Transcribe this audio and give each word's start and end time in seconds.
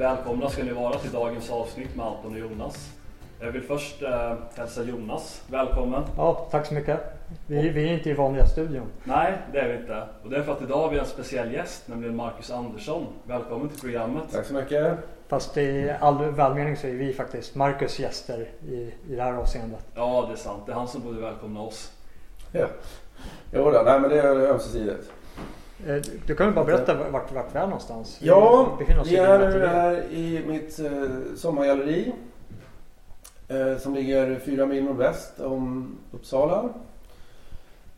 Välkomna 0.00 0.50
ska 0.50 0.64
ni 0.64 0.72
vara 0.72 0.98
till 0.98 1.10
dagens 1.10 1.50
avsnitt 1.50 1.96
med 1.96 2.06
Anton 2.06 2.32
och 2.32 2.38
Jonas. 2.38 2.90
Jag 3.40 3.52
vill 3.52 3.62
först 3.62 4.02
eh, 4.02 4.34
hälsa 4.54 4.82
Jonas 4.82 5.44
välkommen. 5.50 6.02
Ja, 6.16 6.48
tack 6.50 6.66
så 6.66 6.74
mycket. 6.74 7.00
Vi, 7.46 7.68
vi 7.68 7.88
är 7.88 7.92
inte 7.92 8.10
i 8.10 8.12
vanliga 8.12 8.46
studion. 8.46 8.86
Nej, 9.04 9.38
det 9.52 9.58
är 9.58 9.68
vi 9.68 9.80
inte. 9.80 10.06
Och 10.24 10.30
det 10.30 10.36
är 10.36 10.42
för 10.42 10.52
att 10.52 10.62
idag 10.62 10.76
har 10.76 10.90
vi 10.90 10.98
en 10.98 11.06
speciell 11.06 11.52
gäst, 11.52 11.88
nämligen 11.88 12.16
Marcus 12.16 12.50
Andersson. 12.50 13.06
Välkommen 13.24 13.68
till 13.68 13.80
programmet. 13.80 14.22
Tack 14.32 14.46
så 14.46 14.54
mycket. 14.54 14.98
Fast 15.28 15.56
i 15.56 15.94
all 16.00 16.24
välmening 16.24 16.76
så 16.76 16.86
är 16.86 16.92
vi 16.92 17.12
faktiskt 17.12 17.54
Marcus 17.54 17.98
gäster 17.98 18.48
i, 18.68 18.74
i 19.08 19.16
det 19.16 19.22
här 19.22 19.32
avseendet. 19.32 19.86
Ja, 19.94 20.24
det 20.28 20.32
är 20.32 20.36
sant. 20.36 20.62
Det 20.66 20.72
är 20.72 20.76
han 20.76 20.88
som 20.88 21.02
borde 21.02 21.20
välkomna 21.20 21.60
oss. 21.60 21.92
Ja. 22.52 22.66
Jo 23.52 23.70
då, 23.70 23.82
nej 23.84 24.00
men 24.00 24.10
det 24.10 24.20
är 24.20 24.50
ömsesidigt. 24.50 25.12
Eh, 25.86 26.02
Du 26.26 26.34
kan 26.34 26.46
väl 26.46 26.54
bara 26.54 26.64
berätta 26.64 26.94
vart, 27.10 27.32
vart 27.32 27.54
vi 27.54 27.58
är 27.58 27.64
någonstans? 27.66 28.18
Ja, 28.22 28.78
vi 29.04 29.16
är 29.16 29.66
här 29.66 30.02
i 30.10 30.44
mitt 30.46 30.78
eh, 30.80 30.92
sommargalleri. 31.36 32.12
Eh, 33.48 33.76
som 33.78 33.94
ligger 33.94 34.38
fyra 34.38 34.66
mil 34.66 34.84
nordväst 34.84 35.40
om 35.40 35.96
Uppsala. 36.12 36.68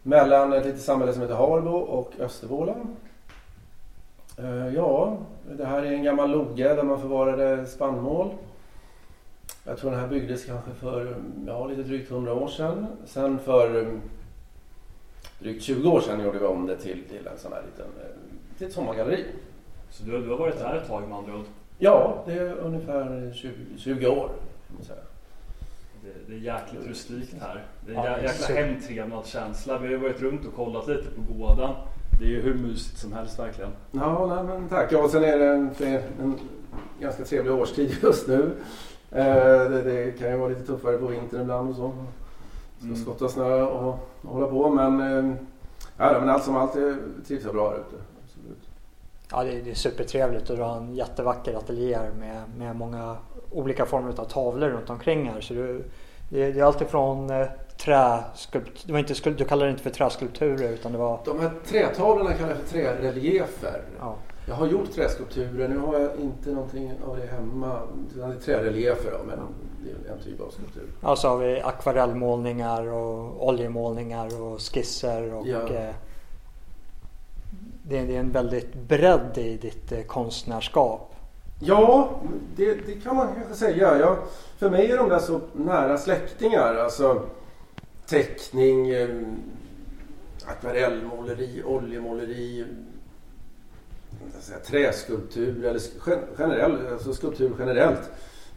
Mellan 0.02 0.52
ett 0.52 0.64
litet 0.66 0.80
samhälle 0.80 1.12
som 1.12 1.22
heter 1.22 1.34
Harbo 1.34 1.70
och 1.77 2.12
Östervåla. 2.20 2.74
Eh, 4.39 4.74
ja, 4.74 5.17
det 5.56 5.64
här 5.64 5.83
är 5.83 5.92
en 5.92 6.02
gammal 6.02 6.30
loge 6.30 6.74
där 6.74 6.83
man 6.83 7.00
förvarade 7.00 7.67
spannmål. 7.67 8.30
Jag 9.64 9.78
tror 9.78 9.91
den 9.91 10.00
här 10.00 10.08
byggdes 10.08 10.44
kanske 10.44 10.70
för 10.80 11.17
ja, 11.46 11.67
lite 11.67 11.83
drygt 11.83 12.11
100 12.11 12.34
år 12.34 12.48
sedan. 12.48 12.86
Sen 13.06 13.39
för 13.39 13.80
eh, 13.83 13.89
drygt 15.42 15.62
20 15.62 15.90
år 15.90 16.00
sedan 16.00 16.24
gjorde 16.24 16.38
vi 16.38 16.44
om 16.44 16.66
det 16.66 16.76
till, 16.76 17.02
till 17.08 17.26
en 17.26 17.38
sån 17.38 17.52
här 17.52 17.62
liten, 17.62 17.86
eh, 18.00 18.58
till 18.58 18.66
ett 18.66 18.72
sommargalleri. 18.72 19.24
Så 19.90 20.04
du, 20.04 20.10
du 20.22 20.30
har 20.30 20.36
varit 20.38 20.60
här 20.62 20.76
ett 20.76 20.88
tag 20.88 21.08
med 21.08 21.18
andra 21.18 21.34
ord. 21.36 21.44
Ja, 21.78 22.22
det 22.26 22.32
är 22.32 22.52
ungefär 22.58 23.32
20, 23.34 23.50
20 23.78 24.06
år. 24.06 24.30
Det, 26.02 26.08
det 26.32 26.34
är 26.34 26.38
jäkligt 26.54 26.86
rustikt 26.88 27.34
här. 27.40 27.64
Det 27.86 27.92
är 27.92 27.96
Ja, 27.96 28.17
jäkla 28.17 28.28
så- 28.33 28.52
hemtrevnadskänsla. 28.52 29.78
Vi 29.78 29.86
har 29.86 29.92
ju 29.92 29.98
varit 29.98 30.20
runt 30.20 30.46
och 30.46 30.55
kollat 30.55 30.89
lite 30.89 31.08
på 31.11 31.33
gården. 31.34 31.70
Det 32.18 32.24
är 32.24 32.28
ju 32.28 32.40
hur 32.42 32.55
mysigt 32.55 32.98
som 32.98 33.12
helst 33.12 33.38
verkligen. 33.38 33.70
Ja, 33.92 34.27
nej, 34.34 34.44
men 34.44 34.68
tack. 34.68 34.92
Ja, 34.92 35.02
och 35.05 35.11
sen 35.11 35.24
är 35.24 35.38
det 35.38 35.46
en, 35.46 35.70
en 36.22 36.38
ganska 37.00 37.24
trevlig 37.24 37.52
årstid 37.55 37.96
just 38.02 38.28
nu. 38.28 38.50
Eh, 39.11 39.24
det, 39.70 39.83
det 39.83 40.18
kan 40.18 40.30
ju 40.30 40.36
vara 40.36 40.48
lite 40.48 40.67
tuffare 40.67 40.98
på 40.98 41.06
vintern 41.06 41.40
ibland 41.40 41.70
och 41.70 41.77
så. 41.77 41.92
Ska 42.82 42.88
Mm. 42.90 43.02
skotta 43.02 43.28
snö 43.28 43.62
och, 43.62 43.98
hålla 44.22 44.46
på. 44.46 44.68
Men, 44.68 45.00
eh, 45.00 45.34
ja, 45.98 46.20
men 46.20 46.28
allt 46.28 46.44
som 46.44 46.56
allt 46.56 46.72
trivs 47.26 47.44
jag 47.44 47.54
bra 47.54 47.68
här 47.70 47.76
ute. 47.76 47.96
Absolut. 48.24 48.58
Ja, 49.30 49.44
det 49.44 49.70
är, 49.70 49.74
supertrevligt 49.74 50.50
och 50.50 50.56
du 50.56 50.62
har 50.62 50.76
en 50.76 50.94
jättevacker 50.94 51.54
ateljé 51.54 51.98
med, 52.18 52.42
med 52.58 52.76
många 52.76 53.16
olika 53.50 53.86
former 53.86 54.08
av 54.20 54.24
tavlor 54.24 54.68
runt 54.68 54.90
omkring 54.90 55.28
här. 55.30 55.40
Så 55.40 55.54
du, 55.54 55.84
det, 56.30 56.42
är- 56.42 56.52
det 56.52 56.60
är 56.60 56.64
allt 56.64 56.80
ifrån 56.80 57.30
eh, 57.30 57.46
träskulpt... 57.78 58.86
Det 58.86 58.92
var 58.92 58.98
inte, 58.98 59.14
skul- 59.14 59.36
du 59.36 59.44
kallar 59.44 59.64
det 59.66 59.70
inte 59.70 59.82
för 59.82 59.90
träskulpturer 59.90 60.68
utan 60.68 60.92
det 60.92 60.98
var... 60.98 61.20
De 61.24 61.40
här 61.40 61.50
trätavlorna 61.66 62.32
kallar 62.32 62.48
jag 62.48 62.58
för 62.58 62.68
träreliefer. 62.68 63.82
Ja, 64.00 64.14
Jag 64.47 64.55
har 64.55 64.67
gjort 64.67 64.92
träskulpturer. 64.92 65.69
Nu 65.69 65.79
har 65.79 65.98
jag 66.01 66.17
inte 66.17 66.51
någonting 66.51 66.92
av 67.07 67.17
det 67.17 67.27
hemma. 67.27 67.80
Det 68.14 68.23
är 68.23 68.35
träreliefer 68.41 69.11
då, 69.11 69.19
men 69.27 69.39
det 69.85 70.08
är 70.08 70.13
en 70.14 70.20
typ 70.23 70.41
av 70.41 70.51
skulptur. 70.51 70.86
Ja, 71.03 71.17
så 71.17 71.29
har 71.29 71.39
vi 71.39 71.61
akvarellmålningar 71.61 72.92
och 72.92 73.48
oljemålningar 73.48 74.42
och 74.42 74.61
skisser 74.61 75.35
och 75.35 75.47
Ja. 75.47 75.58
eh, 75.63 75.95
det, 77.83 77.98
är- 77.98 78.07
det 78.07 78.17
är 78.17 78.20
en 78.20 78.33
väldigt 78.33 78.75
bredd 78.75 79.39
i 79.39 79.57
ditt 79.57 79.92
eh, 79.92 80.03
konstnärskap. 80.03 81.14
Ja, 81.61 82.11
det, 82.57 82.74
det 82.86 82.95
kan 83.03 83.17
man 83.17 83.29
kanske 83.35 83.55
säga. 83.55 83.98
Jag, 83.98 84.17
för 84.59 84.70
mig 84.70 84.91
är 84.91 84.97
de 84.97 85.09
där 85.09 85.19
så 85.19 85.41
nära 85.53 85.98
släktingar. 85.98 86.74
Alltså 86.74 87.23
teckning, 88.07 88.91
eh, 88.91 89.09
akvarellmåleri, 90.47 91.63
oljemåleri, 91.64 92.64
säga, 94.40 94.58
träskulptur 94.58 95.64
eller 95.64 95.80
generell, 96.36 96.92
alltså 96.92 97.14
skulptur 97.14 97.52
generellt. 97.58 98.10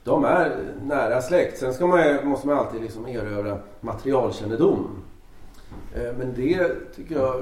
De 0.04 0.26
är 0.26 0.58
nära 0.84 1.22
släkt. 1.22 1.58
Sen 1.58 1.74
ska 1.74 1.88
man, 1.88 2.28
måste 2.28 2.48
man 2.48 2.58
alltid 2.58 2.82
liksom 2.82 3.08
erövra 3.08 3.60
materialkännedom. 3.82 5.04
Eh, 5.96 6.14
men 6.18 6.34
det 6.36 6.70
tycker 6.96 7.16
jag 7.16 7.36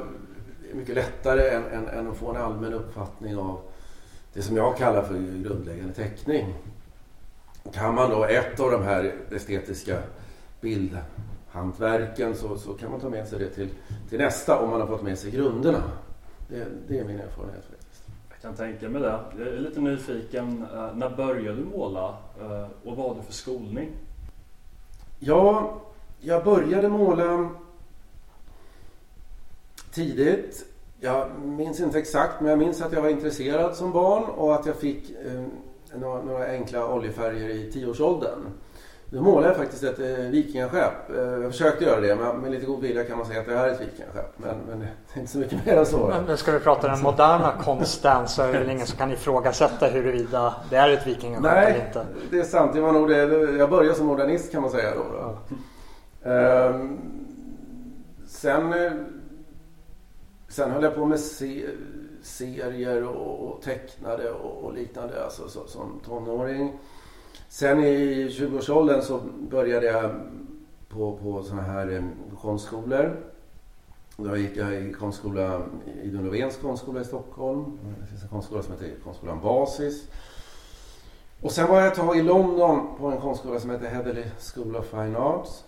är 0.72 0.76
mycket 0.76 0.96
lättare 0.96 1.50
än, 1.50 1.66
än, 1.66 1.88
än 1.88 2.12
att 2.12 2.18
få 2.18 2.30
en 2.30 2.42
allmän 2.42 2.74
uppfattning 2.74 3.38
av 3.38 3.60
det 4.34 4.42
som 4.42 4.58
jag 4.58 4.78
kallar 4.78 5.04
för 5.04 5.14
grundläggande 5.44 5.94
teckning. 5.94 6.56
Kan 7.74 7.96
man 7.96 8.10
då 8.10 8.26
ett 8.26 8.60
av 8.60 8.72
de 8.72 8.84
här 8.84 9.16
estetiska 9.32 9.98
bildhantverken 10.62 12.36
så, 12.36 12.58
så 12.58 12.74
kan 12.74 12.92
man 12.92 13.00
ta 13.00 13.10
med 13.10 13.28
sig 13.28 13.40
det 13.40 13.50
till, 13.50 13.70
till 14.10 14.18
nästa 14.18 14.60
om 14.60 14.70
man 14.70 14.82
har 14.82 14.88
fått 14.88 15.04
med 15.04 15.20
sig 15.20 15.32
grunderna. 15.32 15.84
Det, 16.50 16.66
det 16.88 17.00
är 17.00 17.04
min 17.04 17.20
erfarenhet 17.20 17.66
faktiskt 17.70 17.93
kan 18.44 18.56
tänka 18.56 18.90
mig 18.90 19.02
det. 19.02 19.20
Jag 19.38 19.48
är 19.48 19.60
lite 19.60 19.80
nyfiken. 19.82 20.66
Eh, 20.74 20.96
när 20.96 21.10
började 21.10 21.58
du 21.58 21.66
måla 21.66 22.18
eh, 22.42 22.68
och 22.84 22.98
vad 22.98 23.08
har 23.08 23.16
du 23.16 23.22
för 23.22 23.34
skolning? 23.34 23.92
Ja, 25.20 25.74
jag 26.20 26.44
började 26.44 26.90
måla 26.90 27.50
tidigt. 29.92 30.66
Jag 31.00 31.40
minns 31.40 31.80
inte 31.80 32.00
exakt 32.00 32.42
men 32.42 32.50
jag 32.50 32.60
minns 32.60 32.82
att 32.82 32.94
jag 32.94 33.02
var 33.02 33.10
intresserad 33.10 33.76
som 33.76 33.92
barn 33.92 34.24
och 34.24 34.56
att 34.56 34.66
jag 34.66 34.76
fick 34.76 35.12
eh, 35.12 35.44
några, 35.96 36.22
några 36.24 36.46
enkla 36.46 36.94
oljefärger 36.94 37.50
i 37.50 37.72
tioårsåldern. 37.72 38.40
Då 39.14 39.22
målade 39.22 39.48
jag 39.48 39.58
faktiskt 39.58 39.84
ett 39.84 40.00
eh, 40.00 40.26
vikingaskepp. 40.26 41.10
Eh, 41.10 41.24
jag 41.24 41.52
försökte 41.52 41.84
göra 41.84 42.02
det 42.02 42.16
men 42.16 42.38
med 42.38 42.52
lite 42.52 42.66
god 42.66 42.82
vilja 42.82 43.04
kan 43.04 43.18
man 43.18 43.28
säga 43.28 43.40
att 43.40 43.46
det 43.46 43.58
här 43.58 43.68
är 43.68 43.72
ett 43.72 43.82
vikingaskepp. 43.82 44.34
Men, 44.38 44.56
men 44.70 44.80
det 44.80 44.88
är 45.14 45.20
inte 45.20 45.32
så 45.32 45.38
mycket 45.38 45.66
mer 45.66 45.78
än 45.78 45.86
så. 45.86 46.08
Men, 46.08 46.24
men 46.24 46.38
ska 46.38 46.52
vi 46.52 46.60
prata 46.60 46.88
den 46.88 47.02
moderna 47.02 47.54
konsten 47.64 48.28
så 48.28 48.42
är 48.42 48.54
det 48.54 48.60
väl 48.60 48.70
ingen 48.70 48.88
som 48.88 48.98
kan 48.98 49.12
ifrågasätta 49.12 49.88
huruvida 49.88 50.56
det 50.70 50.76
är 50.76 50.90
ett 50.90 51.08
vikingaskepp 51.08 51.52
eller 51.52 51.62
Nej, 51.62 51.84
inte. 51.88 52.06
det 52.32 52.40
är 52.40 52.44
sant. 52.44 52.74
Det 52.74 52.82
var 52.82 52.92
nog 52.92 53.10
det. 53.10 53.18
Jag 53.58 53.70
började 53.70 53.96
som 53.96 54.08
modernist 54.08 54.52
kan 54.52 54.62
man 54.62 54.72
säga 54.72 54.92
då. 54.96 55.04
då. 55.04 56.30
Ehm, 56.30 56.98
sen, 58.28 58.74
eh, 58.74 58.92
sen 60.48 60.72
höll 60.72 60.84
jag 60.84 60.96
på 60.96 61.06
med 61.06 61.20
se, 61.20 61.66
serier 62.24 63.04
och, 63.04 63.48
och 63.48 63.62
tecknade 63.62 64.32
och, 64.32 64.66
och 64.66 64.74
liknande 64.74 65.24
alltså, 65.24 65.48
så, 65.50 65.68
som 65.68 66.00
tonåring. 66.06 66.80
Sen 67.50 67.84
i 67.84 68.28
20-årsåldern 68.30 69.02
så 69.02 69.20
började 69.50 69.86
jag 69.86 70.12
på, 70.90 71.18
på 71.18 71.44
såna 71.44 71.62
här 71.62 71.92
eh, 71.92 72.04
konstskolor. 72.42 73.18
Då 74.18 74.38
gick 74.38 74.58
jag 74.58 74.74
i 74.74 74.94
konstskola, 74.94 75.62
i 76.04 76.10
Gun 76.10 76.26
Löfvens 76.26 76.58
konstskola 76.58 77.02
i 77.02 77.06
Stockholm. 77.06 77.80
Det 78.02 78.08
finns 78.08 78.24
en 78.24 78.30
konstskola 78.30 78.64
som 78.64 78.74
heter 78.74 78.96
Konstskolan 79.04 79.42
Basis. 79.42 80.08
Och 81.42 81.52
sen 81.52 81.68
var 81.68 81.80
jag 81.80 81.88
ett 81.88 81.96
tag 81.96 82.18
i 82.18 82.22
London 82.22 82.88
på 83.00 83.08
en 83.08 83.22
konstskola 83.22 83.60
som 83.60 83.70
heter 83.70 83.90
Heatherley 83.90 84.26
School 84.40 84.76
of 84.76 84.86
Fine 84.86 85.16
Arts. 85.16 85.64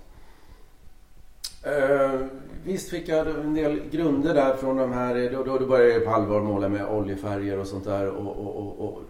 Eh, 1.63 2.19
visst 2.63 2.89
fick 2.89 3.07
jag 3.07 3.27
en 3.27 3.53
del 3.53 3.89
grunder 3.89 4.33
där 4.33 4.55
från 4.55 4.77
de 4.77 4.91
här, 4.91 5.29
då, 5.31 5.43
då, 5.43 5.57
då 5.57 5.65
började 5.65 5.93
jag 5.93 6.05
på 6.05 6.11
allvar 6.11 6.41
måla 6.41 6.69
med 6.69 6.85
oljefärger 6.85 7.59
och 7.59 7.67
sånt 7.67 7.85
där 7.85 8.07
och, 8.07 8.37
och, 8.37 8.55
och, 8.55 8.89
och 8.89 9.01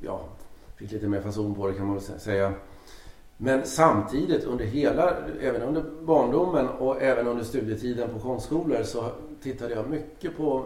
ja, 0.00 0.20
fick 0.76 0.92
lite 0.92 1.08
mer 1.08 1.20
fason 1.20 1.54
på 1.54 1.66
det 1.66 1.74
kan 1.74 1.86
man 1.86 1.94
väl 1.94 2.20
säga. 2.20 2.52
Men 3.36 3.66
samtidigt 3.66 4.44
under 4.44 4.64
hela, 4.64 5.16
även 5.40 5.62
under 5.62 5.84
barndomen 6.02 6.68
och 6.68 7.02
även 7.02 7.26
under 7.26 7.44
studietiden 7.44 8.10
på 8.10 8.18
konstskolor 8.18 8.82
så 8.82 9.10
tittade 9.42 9.74
jag 9.74 9.90
mycket 9.90 10.36
på, 10.36 10.64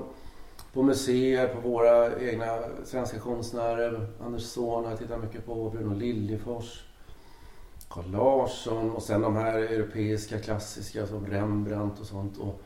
på 0.73 0.83
museer, 0.83 1.49
på 1.55 1.69
våra 1.69 2.21
egna 2.21 2.59
svenska 2.85 3.19
konstnärer. 3.19 4.07
Anders 4.21 4.43
Zorn 4.43 4.85
har 4.85 4.91
jag 4.91 4.99
tittat 4.99 5.23
mycket 5.23 5.47
på, 5.47 5.71
Bruno 5.71 5.95
Liljefors, 5.95 6.85
Carl 7.89 8.11
Larsson 8.11 8.91
och 8.91 9.03
sen 9.03 9.21
de 9.21 9.37
här 9.37 9.59
europeiska 9.59 10.39
klassiska 10.39 11.07
som 11.07 11.27
Rembrandt 11.27 12.01
och 12.01 12.07
sånt. 12.07 12.39
Och, 12.39 12.61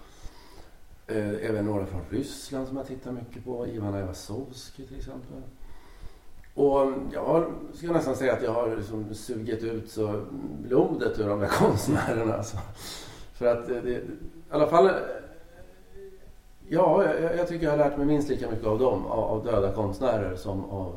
eh, 1.06 1.50
även 1.50 1.64
några 1.66 1.86
från 1.86 2.00
Ryssland 2.10 2.68
som 2.68 2.76
jag 2.76 2.86
tittar 2.86 3.12
mycket 3.12 3.44
på, 3.44 3.66
Ivan 3.66 3.94
Aivazovsky 3.94 4.86
till 4.86 4.98
exempel. 4.98 5.42
Och 6.54 6.92
jag 7.12 7.44
ska 7.74 7.92
nästan 7.92 8.16
säga 8.16 8.32
att 8.32 8.42
jag 8.42 8.52
har 8.52 8.76
liksom 8.76 9.14
sugit 9.14 9.62
ut 9.62 9.90
så 9.90 10.24
blodet 10.62 11.18
ur 11.18 11.28
de 11.28 11.40
där 11.40 11.48
konstnärerna. 11.58 12.34
Alltså. 12.34 12.56
För 13.34 13.46
att 13.46 13.66
det, 13.66 13.90
i 13.90 14.00
alla 14.50 14.66
fall, 14.66 14.86
eh, 14.86 14.92
ja, 16.68 17.04
jag, 17.04 17.36
jag 17.36 17.48
tycker 17.48 17.64
jag 17.64 17.72
har 17.72 17.78
lärt 17.78 17.96
mig 17.96 18.06
minst 18.06 18.28
lika 18.28 18.50
mycket 18.50 18.66
av 18.66 18.78
dem, 18.78 19.06
av, 19.06 19.24
av 19.24 19.44
döda 19.44 19.72
konstnärer 19.72 20.36
som, 20.36 20.70
av, 20.70 20.94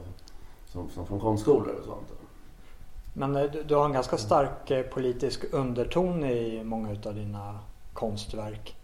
som, 0.66 0.90
som 0.90 1.08
från 1.08 1.20
konstskolor 1.20 1.76
och 1.80 1.86
sånt. 1.86 2.08
Men 3.14 3.36
eh, 3.36 3.52
du, 3.52 3.64
du 3.64 3.76
har 3.76 3.86
en 3.86 3.94
ganska 3.94 4.18
stark 4.18 4.72
eh, 4.72 4.84
politisk 4.84 5.46
underton 5.52 6.26
i 6.26 6.64
många 6.64 6.90
av 6.90 7.16
dina 7.16 7.60
konstverk. 7.94 8.76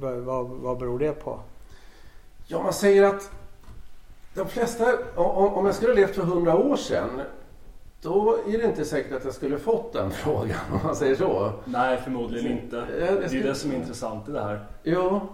Vad, 0.00 0.14
vad, 0.14 0.46
vad 0.46 0.78
beror 0.78 0.98
det 0.98 1.12
på? 1.12 1.40
Ja, 2.46 2.62
man 2.62 2.72
säger 2.72 3.02
att 3.02 3.30
de 4.34 4.48
flesta, 4.48 4.84
om, 5.14 5.54
om 5.54 5.66
jag 5.66 5.74
skulle 5.74 5.94
levt 5.94 6.14
för 6.14 6.22
hundra 6.22 6.56
år 6.56 6.76
sedan 6.76 7.20
då 8.02 8.38
är 8.46 8.58
det 8.58 8.64
inte 8.64 8.84
säkert 8.84 9.12
att 9.12 9.24
jag 9.24 9.34
skulle 9.34 9.58
fått 9.58 9.92
den 9.92 10.10
frågan 10.24 10.58
om 10.72 10.78
man 10.84 10.96
säger 10.96 11.14
så. 11.14 11.52
Nej, 11.64 12.00
förmodligen 12.04 12.52
inte. 12.52 12.76
Det 12.76 13.06
är 13.06 13.28
ju 13.28 13.42
det 13.42 13.54
som 13.54 13.70
är 13.70 13.74
intressant 13.74 14.28
i 14.28 14.32
det 14.32 14.40
här. 14.40 14.66
Ja. 14.82 15.28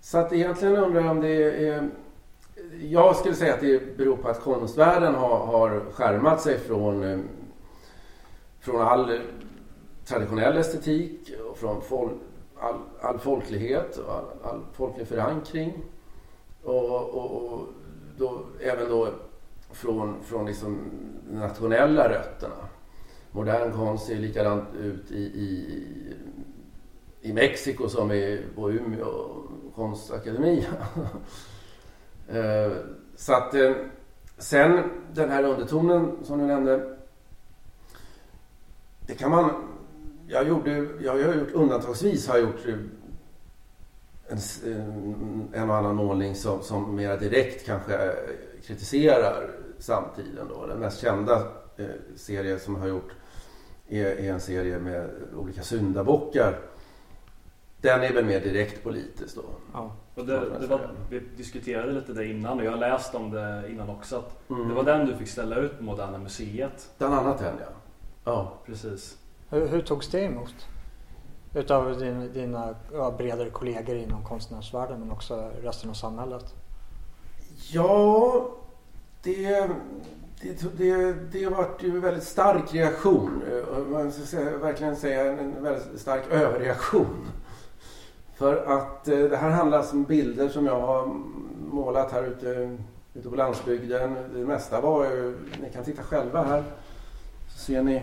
Så 0.00 0.18
att 0.18 0.32
egentligen 0.32 0.76
undrar 0.76 1.00
jag 1.00 1.10
om 1.10 1.20
det 1.20 1.68
är... 1.68 1.90
Jag 2.80 3.16
skulle 3.16 3.34
säga 3.34 3.54
att 3.54 3.60
det 3.60 3.96
beror 3.96 4.16
på 4.16 4.28
att 4.28 4.40
konstvärlden 4.40 5.14
har, 5.14 5.38
har 5.46 5.82
skärmat 5.92 6.40
sig 6.40 6.58
från, 6.58 7.02
eh, 7.02 7.18
från 8.60 8.80
all 8.82 9.20
traditionell 10.06 10.56
estetik 10.56 11.32
och 11.50 11.58
från 11.58 11.82
fol, 11.82 12.10
all, 12.58 12.74
all 13.00 13.18
folklighet 13.18 13.96
och 13.96 14.14
all, 14.14 14.24
all 14.52 14.60
folklig 14.72 15.08
förankring. 15.08 15.84
Och, 16.64 16.90
och, 17.00 17.52
och 17.52 17.68
då, 18.18 18.46
även 18.60 18.88
då 18.88 19.08
från, 19.70 20.22
från 20.22 20.46
liksom 20.46 20.90
nationella 21.30 22.08
rötterna. 22.08 22.68
Modern 23.30 23.72
konst 23.72 24.06
ser 24.06 24.16
likadant 24.16 24.74
ut 24.74 25.10
i, 25.10 25.22
i, 25.22 25.82
i 27.20 27.32
Mexiko 27.32 27.88
som 27.88 28.12
i, 28.12 28.42
på 28.54 28.70
Umeå 28.70 29.44
konstakademi. 29.74 30.66
Eh, 32.28 32.72
så 33.16 33.32
att 33.32 33.54
eh, 33.54 33.72
sen 34.38 34.90
den 35.12 35.30
här 35.30 35.44
undertonen 35.44 36.16
som 36.22 36.38
du 36.38 36.46
nämnde. 36.46 36.96
Det 39.06 39.14
kan 39.14 39.30
man... 39.30 39.50
Jag, 40.26 40.48
gjorde, 40.48 40.88
jag 41.00 41.12
har 41.12 41.34
gjort 41.34 41.52
undantagsvis 41.52 42.28
har 42.28 42.38
jag 42.38 42.46
gjort 42.46 42.68
eh, 42.68 42.74
en, 44.28 44.38
en 45.52 45.70
och 45.70 45.76
annan 45.76 45.96
målning 45.96 46.34
som, 46.34 46.62
som 46.62 46.96
mera 46.96 47.16
direkt 47.16 47.66
kanske 47.66 48.12
kritiserar 48.66 49.50
samtiden. 49.78 50.48
Då. 50.48 50.66
Den 50.66 50.78
mest 50.78 51.00
kända 51.00 51.36
eh, 51.76 51.86
serie 52.16 52.58
som 52.58 52.74
jag 52.74 52.80
har 52.80 52.88
gjort 52.88 53.12
är, 53.88 54.04
är, 54.04 54.32
en 54.32 54.40
serie 54.40 54.78
med 54.78 55.10
olika 55.36 55.62
syndabockar. 55.62 56.58
Den 57.80 58.02
är 58.02 58.12
väl 58.12 58.24
mer 58.24 58.40
direkt 58.40 58.84
politisk 58.84 59.36
då. 59.36 59.44
Ja. 59.72 59.96
Och 60.14 60.26
det, 60.26 60.58
det 60.60 60.66
var, 60.66 60.90
vi 61.10 61.20
diskuterade 61.36 61.92
lite 61.92 62.12
det 62.12 62.26
innan 62.26 62.58
och 62.58 62.64
jag 62.64 62.70
har 62.70 62.78
läst 62.78 63.14
om 63.14 63.30
det 63.30 63.64
innan 63.70 63.90
också. 63.90 64.16
Att 64.16 64.50
mm. 64.50 64.68
Det 64.68 64.74
var 64.74 64.84
den 64.84 65.06
du 65.06 65.16
fick 65.16 65.28
ställa 65.28 65.56
ut 65.56 65.78
på 65.78 65.84
Moderna 65.84 66.18
Museet. 66.18 66.90
Bland 66.98 67.14
annat 67.14 67.38
den 67.38 67.54
ja. 67.60 67.66
Ja, 68.24 68.52
precis. 68.66 69.18
Hur, 69.50 69.68
hur 69.68 69.80
togs 69.80 70.08
det 70.08 70.20
emot? 70.20 70.68
Utav 71.54 71.98
din, 71.98 72.32
dina 72.32 72.74
ja, 72.92 73.14
bredare 73.18 73.50
kollegor 73.50 73.96
inom 73.96 74.24
konstnärsvärlden 74.24 75.00
men 75.00 75.10
också 75.10 75.50
resten 75.62 75.90
av 75.90 75.94
samhället? 75.94 76.54
Ja, 77.72 78.48
det, 79.22 79.70
det, 80.40 80.78
det, 80.78 81.12
det 81.32 81.44
har 81.44 81.50
varit 81.50 81.82
ju 81.82 81.90
en 81.90 82.00
väldigt 82.00 82.24
stark 82.24 82.74
reaktion. 82.74 83.42
Man 83.90 84.12
ska 84.12 84.40
verkligen 84.58 84.96
säga 84.96 85.32
en 85.32 85.62
väldigt 85.62 86.00
stark 86.00 86.22
överreaktion. 86.30 87.26
För 88.34 88.56
att 88.56 89.08
eh, 89.08 89.18
det 89.18 89.36
här 89.36 89.50
handlar 89.50 89.78
alltså 89.78 89.96
om 89.96 90.04
bilder 90.04 90.48
som 90.48 90.66
jag 90.66 90.80
har 90.80 91.06
målat 91.70 92.12
här 92.12 92.22
ute, 92.22 92.78
ute 93.14 93.28
på 93.28 93.36
landsbygden. 93.36 94.16
Det 94.34 94.44
mesta 94.44 94.80
var 94.80 95.04
ju, 95.04 95.38
ni 95.62 95.70
kan 95.70 95.84
titta 95.84 96.02
själva 96.02 96.42
här. 96.42 96.64
Så 97.48 97.58
ser 97.58 97.82
ni 97.82 98.02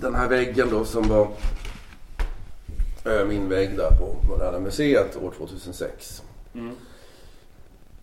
den 0.00 0.14
här 0.14 0.28
väggen 0.28 0.68
då 0.70 0.84
som 0.84 1.08
var 1.08 1.28
min 3.04 3.48
vägg 3.48 3.76
där 3.76 3.90
på 3.90 4.28
Moderna 4.28 4.58
Museet 4.58 5.16
år 5.16 5.32
2006. 5.36 6.22
Mm. 6.54 6.74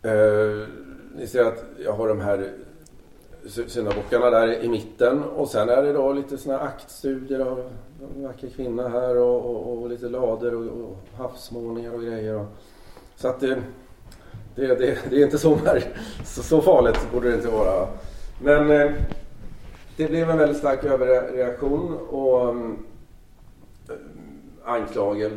Uh, 0.06 0.68
ni 1.16 1.28
ser 1.28 1.44
att 1.44 1.64
jag 1.86 1.94
har 1.94 2.08
de 2.08 2.22
här 2.22 2.50
syndabockarna 3.68 4.30
där 4.30 4.64
i 4.64 4.70
mitten 4.70 5.24
och 5.24 5.48
sen 5.48 5.70
är 5.70 5.84
det 5.84 5.94
då 5.94 6.14
lite 6.14 6.38
sådana 6.38 6.60
aktstudier 6.64 7.40
av 7.40 7.72
en 8.16 8.24
vacker 8.24 8.50
kvinna 8.50 8.90
här 8.90 9.18
och, 9.18 9.46
och, 9.46 9.78
och 9.78 9.90
lite 9.90 10.10
lader 10.10 10.56
och, 10.56 10.64
och, 10.64 10.98
havsmålningar 11.18 11.94
och 11.94 12.02
grejer. 12.02 12.46
Så 13.16 13.28
att 13.28 13.40
det, 13.40 13.62
det, 14.56 14.68
det, 14.68 14.98
det 15.10 15.16
är 15.16 15.26
inte 15.26 15.38
så, 15.38 15.58
så, 16.26 16.44
så 16.44 16.62
farligt 16.62 17.00
borde 17.14 17.30
det 17.30 17.36
inte 17.36 17.50
vara. 17.50 17.88
Men 18.42 18.72
eh, 18.72 18.92
det 19.98 20.08
blev 20.08 20.30
en 20.30 20.38
väldigt 20.38 20.58
stark 20.58 20.84
överreaktion 20.84 21.98
och 22.10 22.50
eh, 22.50 22.72
anklagel, 24.70 25.32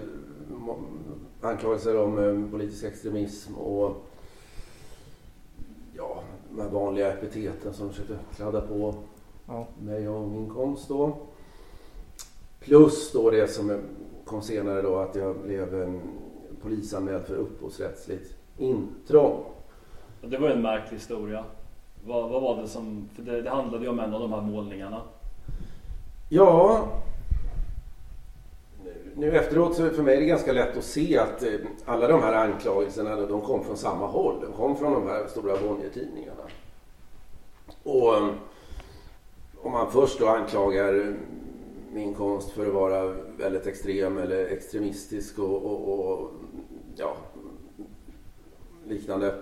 anklagelser 1.41 1.99
om 1.99 2.19
eh, 2.19 2.51
politisk 2.51 2.85
extremism 2.85 3.55
och 3.55 4.07
ja, 5.97 6.23
de 6.51 6.63
här 6.63 6.69
vanliga 6.69 7.13
epiteten 7.13 7.75
som 7.75 7.87
de 7.87 7.93
försökte 7.93 8.19
kladda 8.37 8.61
på 8.61 8.95
ja. 9.47 9.67
mig 9.81 10.09
och 10.09 10.29
min 10.29 10.51
konst 10.51 10.89
då. 10.89 11.17
Plus 12.61 13.13
då 13.13 13.31
det 13.31 13.51
som 13.51 13.79
kom 14.25 14.43
senare 14.43 14.83
då 14.83 14.97
att 14.97 15.15
jag 15.15 15.37
blev 15.37 16.01
polisanmäld 16.63 17.25
för 17.25 17.35
upphovsrättsligt 17.35 18.35
intrång. 18.59 19.45
Det 20.21 20.39
var 20.39 20.49
en 20.49 20.63
märklig 20.63 20.99
historia. 20.99 21.45
Vad, 22.07 22.31
vad 22.31 22.43
var 22.43 22.63
det 22.63 22.69
som, 22.69 23.09
för 23.15 23.23
det, 23.23 23.43
det 23.43 23.51
handlade 23.51 23.85
ju 23.85 23.91
om 23.91 24.01
en 24.01 24.15
av 24.15 24.21
de 24.21 24.33
här 24.33 24.41
målningarna. 24.41 25.01
Ja, 26.29 26.89
nu 29.17 29.37
efteråt 29.37 29.77
så 29.77 29.91
för 29.91 30.03
mig 30.03 30.17
är 30.17 30.21
det 30.21 30.27
ganska 30.27 30.53
lätt 30.53 30.77
att 30.77 30.85
se 30.85 31.19
att 31.19 31.43
eh, 31.43 31.53
alla 31.85 32.09
de 32.09 32.23
här 32.23 32.33
anklagelserna 32.33 33.17
de 33.17 33.41
kom 33.41 33.65
från 33.65 33.77
samma 33.77 34.07
håll. 34.07 34.41
De 34.41 34.53
kom 34.53 34.77
från 34.77 34.93
de 34.93 35.07
här 35.07 35.27
stora 35.27 35.57
Bonnier-tidningarna. 35.57 36.43
Och 37.83 38.17
eh, 38.17 38.29
om 39.63 39.73
man 39.73 39.93
först 39.93 40.19
då 40.19 40.27
anklagar 40.27 40.95
eh, 40.95 41.15
min 41.93 42.15
konst 42.15 42.51
för 42.51 42.67
att 42.67 42.75
vara 42.75 43.15
väldigt 43.39 43.67
extrem 43.67 44.19
eller 44.19 44.47
extremistisk 44.47 45.39
och, 45.39 45.65
och, 45.65 45.99
och 45.99 46.31
ja, 46.97 47.17
liknande. 48.89 49.35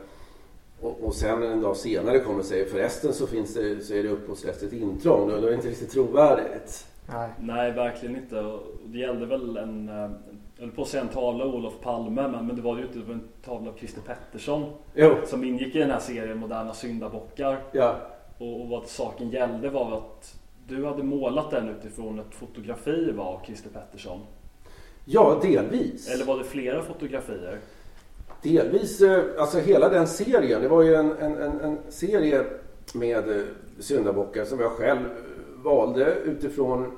Och, 0.80 1.00
och, 1.02 1.14
sen 1.14 1.42
en 1.42 1.60
dag 1.60 1.76
senare 1.76 2.20
kommer 2.20 2.38
och 2.38 2.44
säger 2.44 2.64
förresten 2.64 3.12
så, 3.12 3.26
finns 3.26 3.54
det, 3.54 3.80
så 3.80 3.94
är 3.94 4.02
det 4.02 4.08
upphovsrättsligt 4.08 4.72
intrång. 4.72 5.28
Då 5.28 5.34
är 5.34 5.40
det 5.40 5.54
inte 5.54 5.68
riktigt 5.68 5.90
trovärdigt. 5.90 6.86
Nej. 7.12 7.30
Nej, 7.40 7.72
verkligen 7.72 8.16
inte. 8.16 8.58
Det 8.84 8.98
gällde 8.98 9.26
väl 9.26 9.56
en, 9.56 9.88
eh, 9.88 9.94
jag 10.56 10.66
höll 10.66 10.70
på 10.70 10.82
att 10.82 10.88
säga 10.88 11.02
en 11.02 11.08
tavla 11.08 11.44
av 11.44 11.54
Olof 11.54 11.80
Palme, 11.80 12.28
men, 12.28 12.46
men 12.46 12.56
det 12.56 12.62
var 12.62 12.76
ju 12.76 12.82
inte 12.82 13.12
en 13.12 13.28
tavla 13.44 13.70
av 13.70 13.74
Christer 13.78 14.00
Pettersson. 14.00 14.72
Jo. 14.94 15.14
Som 15.26 15.44
ingick 15.44 15.74
i 15.74 15.78
den 15.78 15.90
här 15.90 16.00
serien 16.00 16.38
Moderna 16.38 16.74
syndabockar. 16.74 17.58
Ja. 17.72 17.96
Och, 18.38 18.60
och 18.60 18.68
vad 18.68 18.86
saken 18.86 19.30
gällde 19.30 19.70
var 19.70 19.96
att 19.96 20.34
du 20.68 20.86
hade 20.86 21.02
målat 21.02 21.50
den 21.50 21.68
utifrån 21.68 22.18
ett 22.18 22.34
fotografi 22.34 23.14
av 23.18 23.40
Christer 23.46 23.70
Pettersson. 23.70 24.20
Ja, 25.04 25.40
delvis. 25.42 26.14
Eller 26.14 26.24
var 26.24 26.38
det 26.38 26.44
flera 26.44 26.82
fotografier? 26.82 27.58
Delvis, 28.42 29.00
eh, 29.00 29.24
alltså 29.38 29.58
hela 29.58 29.88
den 29.88 30.06
serien. 30.06 30.62
Det 30.62 30.68
var 30.68 30.82
ju 30.82 30.94
en, 30.94 31.12
en, 31.18 31.36
en, 31.36 31.60
en 31.60 31.78
serie 31.88 32.44
med 32.94 33.28
eh, 33.36 33.44
syndabockar 33.78 34.44
som 34.44 34.60
jag 34.60 34.70
själv 34.70 35.00
valde 35.62 36.14
utifrån 36.14 36.92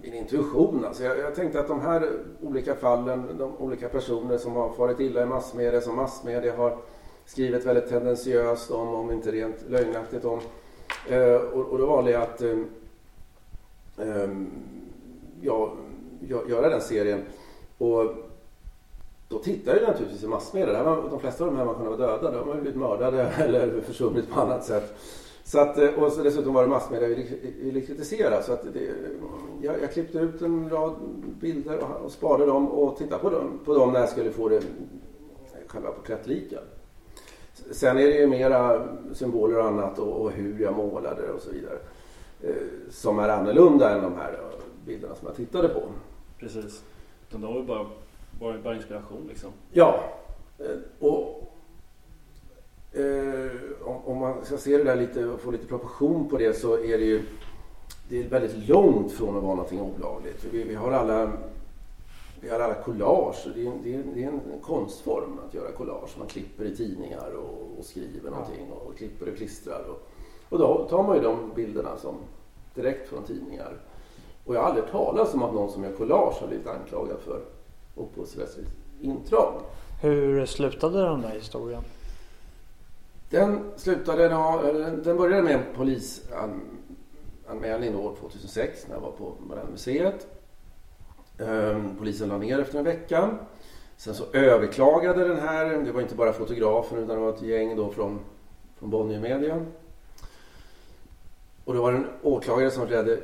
min 0.00 0.14
intuition. 0.14 0.84
Alltså 0.84 1.04
jag, 1.04 1.18
jag, 1.18 1.34
tänkte 1.34 1.60
att 1.60 1.68
de 1.68 1.80
här 1.80 2.08
olika 2.42 2.74
fallen, 2.74 3.38
de 3.38 3.56
olika 3.56 3.88
personer 3.88 4.38
som 4.38 4.52
har 4.52 4.72
farit 4.72 5.00
illa 5.00 5.22
i 5.22 5.26
massmedia, 5.26 5.80
som 5.80 5.96
massmedia 5.96 6.56
har 6.56 6.78
skrivit 7.24 7.66
väldigt 7.66 7.88
tendensiöst 7.88 8.70
om, 8.70 8.94
om 8.94 9.12
inte 9.12 9.30
rent 9.30 9.56
lögnaktigt 9.68 10.24
om. 10.24 10.40
Eh, 11.08 11.34
och, 11.34 11.66
och, 11.66 11.78
då 11.78 11.86
valde 11.86 12.10
jag 12.10 12.22
att 12.22 12.42
eh, 12.42 12.58
eh, 13.98 14.30
ja, 15.40 15.72
göra 16.48 16.68
den 16.68 16.80
serien. 16.80 17.22
Och 17.78 18.14
då 19.28 19.38
tittade 19.38 19.80
jag 19.80 19.88
naturligtvis 19.88 20.22
i 20.22 20.26
massmedia. 20.26 20.84
de 21.10 21.20
flesta 21.20 21.44
av 21.44 21.50
de 21.50 21.56
här 21.56 21.74
kunde 21.74 21.90
vara 21.90 21.96
döda. 21.96 22.30
De 22.30 22.48
har 22.48 22.54
blivit 22.54 22.76
mördade 22.80 23.22
eller 23.38 23.80
försvunnit 23.80 24.30
på 24.30 24.40
annat 24.40 24.64
sätt. 24.64 24.94
Så 25.52 25.60
att, 25.60 25.78
eh, 25.78 25.88
och 25.88 26.12
så 26.12 26.22
dessutom 26.22 26.54
var 26.54 26.62
det 26.62 26.68
massmedia 26.68 27.08
vi 27.08 27.40
ville 27.60 27.80
kritisera. 27.80 28.42
Så 28.42 28.52
att 28.52 28.62
det, 28.72 28.94
jag, 29.62 29.82
jag, 29.82 29.92
klippte 29.92 30.18
ut 30.18 30.42
en 30.42 30.70
rad 30.70 30.94
bilder 31.40 31.78
och, 31.78 32.04
och 32.04 32.12
sparade 32.12 32.46
dem 32.46 32.68
och 32.68 32.96
tittade 32.96 33.22
på 33.22 33.30
dem, 33.30 33.60
på 33.64 33.74
dem 33.74 33.92
när 33.92 34.00
jag 34.00 34.08
skulle 34.08 34.30
få 34.30 34.48
det 34.48 34.62
själva 35.66 35.90
porträttlika. 35.90 36.58
Sen 37.70 37.98
är 37.98 38.02
det 38.02 38.18
ju 38.18 38.26
mera 38.26 38.88
symboler 39.12 39.58
och 39.58 39.66
annat 39.66 39.98
och, 39.98 40.20
och 40.20 40.30
hur 40.30 40.60
jag 40.60 40.76
målade 40.76 41.32
och 41.32 41.40
så 41.40 41.50
vidare. 41.50 41.78
Eh, 42.42 42.54
som 42.90 43.18
är 43.18 43.28
annorlunda 43.28 43.90
än 43.90 44.02
de 44.02 44.16
här 44.16 44.38
bilderna 44.86 45.14
som 45.14 45.26
jag 45.26 45.36
tittade 45.36 45.68
på. 45.68 45.82
Precis. 46.38 46.84
De 47.30 47.42
var 47.42 47.56
ju 47.56 47.64
bara, 47.64 47.86
bara, 48.40 48.58
bara 48.58 48.76
inspiration 48.76 49.26
liksom. 49.28 49.50
Ja. 49.72 50.04
Eh, 50.58 51.06
och 51.08 51.51
eh, 52.92 53.50
om, 53.84 53.96
om, 54.04 54.18
man 54.18 54.44
ska 54.44 54.56
se 54.56 54.78
det 54.78 54.84
där 54.84 54.96
lite 54.96 55.26
och 55.26 55.40
få 55.40 55.50
lite 55.50 55.66
proportion 55.66 56.28
på 56.28 56.38
det 56.38 56.56
så 56.56 56.74
är 56.74 56.98
det 56.98 57.04
ju 57.04 57.22
det 58.08 58.24
är 58.24 58.28
väldigt 58.28 58.68
långt 58.68 59.12
från 59.12 59.36
att 59.36 59.42
vara 59.42 59.54
någonting 59.54 59.80
olagligt. 59.80 60.44
Vi, 60.50 60.62
vi 60.62 60.74
har 60.74 60.92
alla 60.92 61.32
vi 62.40 62.50
alla 62.50 62.74
collage. 62.74 63.48
Det 63.54 63.66
är, 63.66 63.72
det, 63.84 63.94
är, 63.94 64.02
det 64.14 64.24
är 64.24 64.28
en 64.28 64.40
konstform 64.62 65.38
att 65.48 65.54
göra 65.54 65.72
collage. 65.72 66.18
Man 66.18 66.26
klipper 66.26 66.64
i 66.64 66.76
tidningar 66.76 67.30
och, 67.36 67.78
och 67.78 67.84
skriver 67.84 68.30
någonting 68.30 68.70
och 68.70 68.96
klipper 68.96 69.28
och 69.28 69.36
klistrar. 69.36 69.84
Och, 69.88 70.08
och 70.48 70.58
då 70.58 70.86
tar 70.90 71.02
man 71.02 71.16
ju 71.16 71.22
de 71.22 71.50
bilderna 71.54 71.96
som 71.96 72.14
direkt 72.74 73.08
från 73.08 73.22
tidningar. 73.22 73.72
Och 74.44 74.54
jag 74.54 74.60
har 74.60 74.68
aldrig 74.68 74.90
talat 74.90 75.34
om 75.34 75.42
att 75.42 75.54
någon 75.54 75.70
som 75.70 75.84
gör 75.84 75.92
collage 75.92 76.40
har 76.40 76.48
blivit 76.48 76.66
anklagad 76.66 77.16
för 77.18 77.40
upphovsrättsligt 77.96 78.70
intrång. 79.00 79.52
Hur 80.02 80.46
slutade 80.46 81.02
den 81.02 81.20
där 81.20 81.30
historien? 81.30 81.82
Den 83.32 83.60
slutade, 83.76 84.28
den 85.04 85.16
började 85.16 85.42
med 85.42 85.54
en 85.54 85.62
polisanmälning 85.76 87.96
år 87.96 88.16
2006 88.20 88.86
när 88.88 88.94
jag 88.94 89.00
var 89.00 89.10
på 89.10 89.32
Moderna 89.40 89.70
Museet. 89.70 90.26
Ehm, 91.38 91.96
polisen 91.98 92.28
la 92.28 92.38
ner 92.38 92.58
efter 92.58 92.78
en 92.78 92.84
vecka. 92.84 93.30
Sen 93.96 94.14
så 94.14 94.24
överklagade 94.32 95.28
den 95.28 95.38
här, 95.38 95.64
det 95.64 95.92
var 95.92 96.00
inte 96.00 96.14
bara 96.14 96.32
fotografen 96.32 96.98
utan 96.98 97.16
det 97.16 97.22
var 97.22 97.32
ett 97.32 97.42
gäng 97.42 97.76
då 97.76 97.90
från, 97.90 98.20
från 98.78 98.90
Bonnier 98.90 99.20
Media. 99.20 99.66
Och 101.64 101.74
det 101.74 101.80
var 101.80 101.92
en 101.92 102.06
åklagare 102.22 102.70
som 102.70 102.88
ledde, 102.88 103.20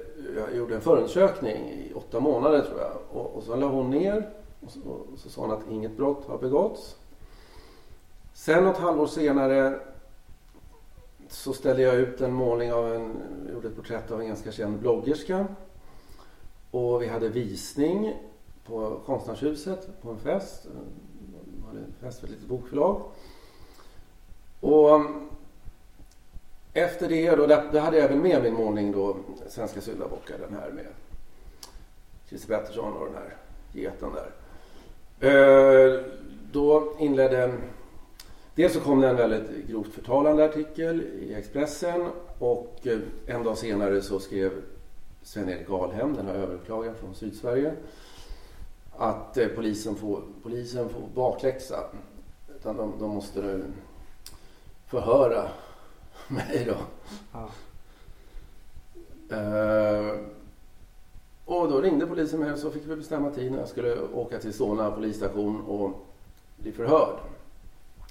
gjorde 0.55 0.75
en 0.75 0.81
förundersökning 0.81 1.57
i 1.57 1.93
åtta 1.95 2.21
månader 2.21 2.61
tror 2.61 2.81
jag. 2.81 2.93
Och, 3.11 3.37
och 3.37 3.43
så 3.43 3.57
la 3.57 3.67
hon 3.67 3.91
ner 3.91 4.29
och 4.67 4.71
så, 4.71 4.81
och 5.13 5.19
så 5.19 5.29
sa 5.29 5.41
hon 5.41 5.51
att 5.51 5.71
inget 5.71 5.97
brott 5.97 6.25
har 6.27 6.39
begåtts. 6.39 6.97
Sen 8.35 8.65
något 8.65 8.77
halvår 8.77 9.07
senare 9.07 9.81
så 11.29 11.53
ställde 11.53 11.83
jag 11.83 11.95
ut 11.95 12.21
en 12.21 12.33
målning 12.33 12.73
av 12.73 12.95
en, 12.95 13.23
gjorde 13.53 13.69
ett 13.69 13.77
porträtt 13.77 14.11
av 14.11 14.21
en 14.21 14.27
ganska 14.27 14.53
känd 14.53 14.79
bloggerska. 14.79 15.47
Och 16.71 17.03
vi 17.03 17.09
hade 17.09 17.29
visning 17.29 18.15
på 18.67 19.01
Konstnärshuset 19.07 20.03
på 20.03 20.11
en 20.11 20.19
fest. 20.19 20.65
Det 20.65 21.67
var 21.67 21.71
en 21.71 21.95
fest 22.01 22.21
för 22.21 22.27
ett 22.27 22.33
litet 22.33 22.49
bokförlag. 22.49 23.03
Och 24.61 24.95
um, 24.95 25.31
efter 26.73 27.09
det, 27.09 27.31
då, 27.31 27.47
då 27.47 27.79
hade 27.79 27.97
jag 27.97 28.05
även 28.05 28.23
med 28.23 28.43
min 28.43 28.55
målning 28.55 28.93
då, 28.93 29.17
Svenska 29.49 29.81
syndabockar, 29.81 30.39
den 30.39 30.59
här 30.59 30.71
med 30.71 30.87
Christer 32.29 32.49
Pettersson 32.57 32.93
och 32.93 33.07
den 33.07 33.15
här 33.15 33.37
geten 33.73 34.11
där. 34.13 34.31
Eh, 35.21 36.01
då 36.53 36.97
inledde 36.99 37.55
Dels 38.59 38.73
så 38.73 38.81
kom 38.81 39.01
det 39.01 39.09
en 39.09 39.17
väldigt 39.17 39.69
grovt 39.69 39.93
förtalande 39.93 40.45
artikel 40.45 41.03
i 41.03 41.35
Expressen 41.35 42.11
och 42.39 42.79
eh, 42.83 42.99
en 43.27 43.43
dag 43.43 43.59
senare 43.59 44.03
så 44.03 44.19
skrev 44.19 44.53
Sven-Erik 45.23 45.71
Alhem, 45.71 46.15
den 46.15 46.27
här 46.27 46.35
överklagaren 46.35 46.95
från 46.95 47.15
Sydsverige, 47.15 47.75
att 48.97 49.37
eh, 49.37 49.49
polisen 49.49 49.95
får, 49.95 50.23
polisen 50.43 50.89
får 50.89 51.01
bakläxa. 51.15 51.77
Utan 52.57 52.77
de, 52.77 52.93
de 52.99 53.11
måste 53.11 53.41
nu 53.41 53.65
förhöra 54.87 55.49
mig 56.29 56.65
då. 56.67 56.77
Ja. 57.33 57.51
Uh, 59.37 60.21
och 61.45 61.71
då 61.71 61.81
ringde 61.81 62.07
polisen 62.07 62.41
mig 62.41 62.53
och 62.53 62.59
så 62.59 62.71
fick 62.71 62.87
vi 62.87 62.97
bestämma 62.97 63.31
tid 63.31 63.53
när 63.53 63.59
jag 63.59 63.69
skulle 63.69 64.01
åka 64.01 64.39
till 64.39 64.53
Solna 64.53 64.91
polisstation 64.91 65.61
och 65.61 66.07
bli 66.57 66.73
förhörd. 66.73 67.19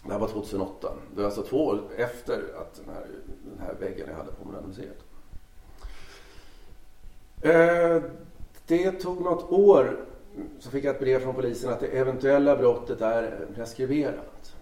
Det 0.07 0.13
här 0.13 0.19
var 0.19 0.27
2008. 0.27 0.87
Det 1.15 1.21
var 1.21 1.25
alltså 1.25 1.41
två 1.41 1.65
år 1.65 1.81
efter 1.97 2.33
att 2.33 2.75
den 2.85 2.95
här, 2.95 3.05
den 3.43 3.67
här 3.67 3.75
väggen 3.79 4.07
jag 4.09 4.15
hade 4.15 4.31
på 4.31 4.45
Moderna 4.45 4.67
Museet. 4.67 5.03
Eh, 7.41 8.11
det 8.67 8.91
tog 8.91 9.21
något 9.21 9.51
år 9.51 10.05
så 10.59 10.69
fick 10.69 10.83
jag 10.83 10.95
ett 10.95 11.01
brev 11.01 11.19
från 11.19 11.35
polisen 11.35 11.73
att 11.73 11.79
det 11.79 11.87
eventuella 11.87 12.57
brottet 12.57 13.01
är 13.01 13.47
preskriberat. 13.55 14.55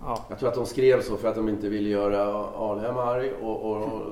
Ja. 0.00 0.24
Jag 0.28 0.38
tror 0.38 0.48
att 0.48 0.54
de 0.54 0.66
skrev 0.66 1.02
så 1.02 1.16
för 1.16 1.28
att 1.28 1.34
de 1.34 1.48
inte 1.48 1.68
ville 1.68 1.88
göra 1.88 2.24
Alhem 2.44 2.96
arg 2.96 3.32
och, 3.32 3.62
och, 3.62 3.76
och 3.76 4.02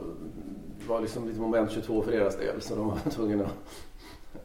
det 0.78 0.88
var 0.88 1.00
liksom 1.00 1.28
lite 1.28 1.40
moment 1.40 1.70
22 1.70 2.02
för 2.02 2.12
deras 2.12 2.36
del 2.36 2.60
så 2.60 2.74
de 2.74 2.88
var 2.88 3.10
tvungna 3.10 3.50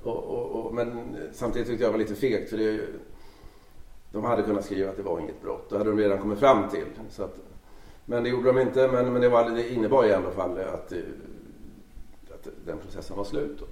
och, 0.03 0.23
och, 0.23 0.65
och, 0.65 0.73
men 0.73 1.15
samtidigt 1.31 1.67
tyckte 1.67 1.83
jag 1.83 1.93
det 1.93 1.97
var 1.97 2.05
lite 2.05 2.15
fegt 2.15 2.49
för 2.49 2.57
det, 2.57 2.79
de 4.13 4.23
hade 4.23 4.43
kunnat 4.43 4.65
skriva 4.65 4.89
att 4.89 4.97
det 4.97 5.03
var 5.03 5.19
inget 5.19 5.41
brott. 5.41 5.69
Det 5.69 5.77
hade 5.77 5.89
de 5.89 5.99
redan 5.99 6.19
kommit 6.19 6.39
fram 6.39 6.69
till. 6.69 6.85
Så 7.09 7.23
att, 7.23 7.35
men 8.05 8.23
det 8.23 8.29
gjorde 8.29 8.53
de 8.53 8.59
inte. 8.59 8.87
Men, 8.87 9.13
men 9.13 9.21
det, 9.21 9.29
var, 9.29 9.49
det 9.49 9.73
innebar 9.73 10.05
i 10.05 10.13
alla 10.13 10.31
fall 10.31 10.59
att, 10.59 10.93
att 12.33 12.47
den 12.65 12.77
processen 12.77 13.17
var 13.17 13.23
slut. 13.23 13.59
Då. 13.59 13.65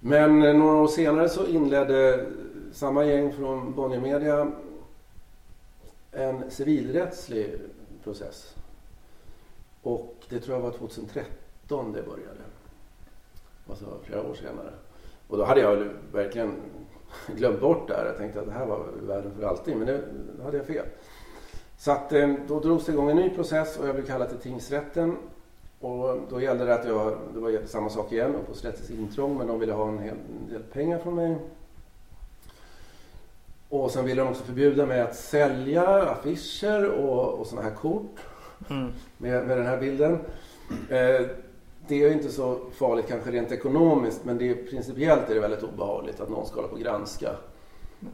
Men 0.00 0.38
några 0.58 0.76
år 0.76 0.88
senare 0.88 1.28
så 1.28 1.46
inledde 1.46 2.26
samma 2.72 3.04
gäng 3.04 3.32
från 3.32 3.74
Bonnier 3.74 4.00
Media 4.00 4.52
en 6.12 6.50
civilrättslig 6.50 7.60
process. 8.04 8.54
Och 9.82 10.16
det 10.28 10.40
tror 10.40 10.56
jag 10.56 10.62
var 10.62 10.70
2013 10.70 11.92
det 11.92 12.02
började. 12.02 12.40
Alltså 13.68 13.98
flera 14.04 14.22
år 14.22 14.34
senare. 14.34 14.72
Och 15.28 15.38
då 15.38 15.44
hade 15.44 15.60
jag 15.60 15.88
verkligen 16.12 16.56
glömt 17.36 17.60
bort 17.60 17.88
det 17.88 17.94
här. 17.94 18.06
Jag 18.06 18.16
tänkte 18.16 18.40
att 18.40 18.46
det 18.46 18.52
här 18.52 18.66
var 18.66 18.86
världen 19.02 19.32
för 19.38 19.46
alltid. 19.46 19.76
Men 19.76 20.02
då 20.38 20.44
hade 20.44 20.56
jag 20.56 20.66
fel. 20.66 20.86
Så 21.76 21.92
att, 21.92 22.12
eh, 22.12 22.34
då 22.48 22.60
drogs 22.60 22.86
det 22.86 22.92
igång 22.92 23.10
en 23.10 23.16
ny 23.16 23.30
process 23.30 23.78
och 23.78 23.88
jag 23.88 23.94
blev 23.94 24.06
kallad 24.06 24.28
till 24.28 24.38
tingsrätten. 24.38 25.16
Och 25.80 26.18
då 26.30 26.40
gällde 26.40 26.64
det 26.64 26.74
att 26.74 26.86
jag, 26.86 27.18
det 27.34 27.40
var 27.40 27.66
samma 27.66 27.90
sak 27.90 28.12
igen, 28.12 28.34
upphovsrättsligt 28.34 28.90
intrång, 28.90 29.38
men 29.38 29.46
de 29.46 29.60
ville 29.60 29.72
ha 29.72 29.88
en 29.88 29.98
hel 29.98 30.16
del 30.50 30.62
pengar 30.62 30.98
från 30.98 31.14
mig. 31.14 31.36
Och 33.68 33.90
sen 33.90 34.04
ville 34.04 34.22
de 34.22 34.28
också 34.28 34.44
förbjuda 34.44 34.86
mig 34.86 35.00
att 35.00 35.16
sälja 35.16 35.86
affischer 35.86 36.90
och, 36.90 37.40
och 37.40 37.46
sådana 37.46 37.68
här 37.68 37.76
kort 37.76 38.20
mm. 38.70 38.92
med, 39.18 39.46
med 39.46 39.56
den 39.56 39.66
här 39.66 39.80
bilden. 39.80 40.18
Eh, 40.88 41.26
det 41.90 42.04
är 42.04 42.12
inte 42.12 42.28
så 42.28 42.58
farligt 42.72 43.08
kanske 43.08 43.30
rent 43.30 43.52
ekonomiskt 43.52 44.24
men 44.24 44.38
det 44.38 44.50
är, 44.50 44.54
principiellt 44.54 45.30
är 45.30 45.34
det 45.34 45.40
väldigt 45.40 45.62
obehagligt 45.62 46.20
att 46.20 46.28
någon 46.28 46.46
ska 46.46 46.56
hålla 46.56 46.68
på 46.68 46.74
och 46.74 46.80
granska. 46.80 47.30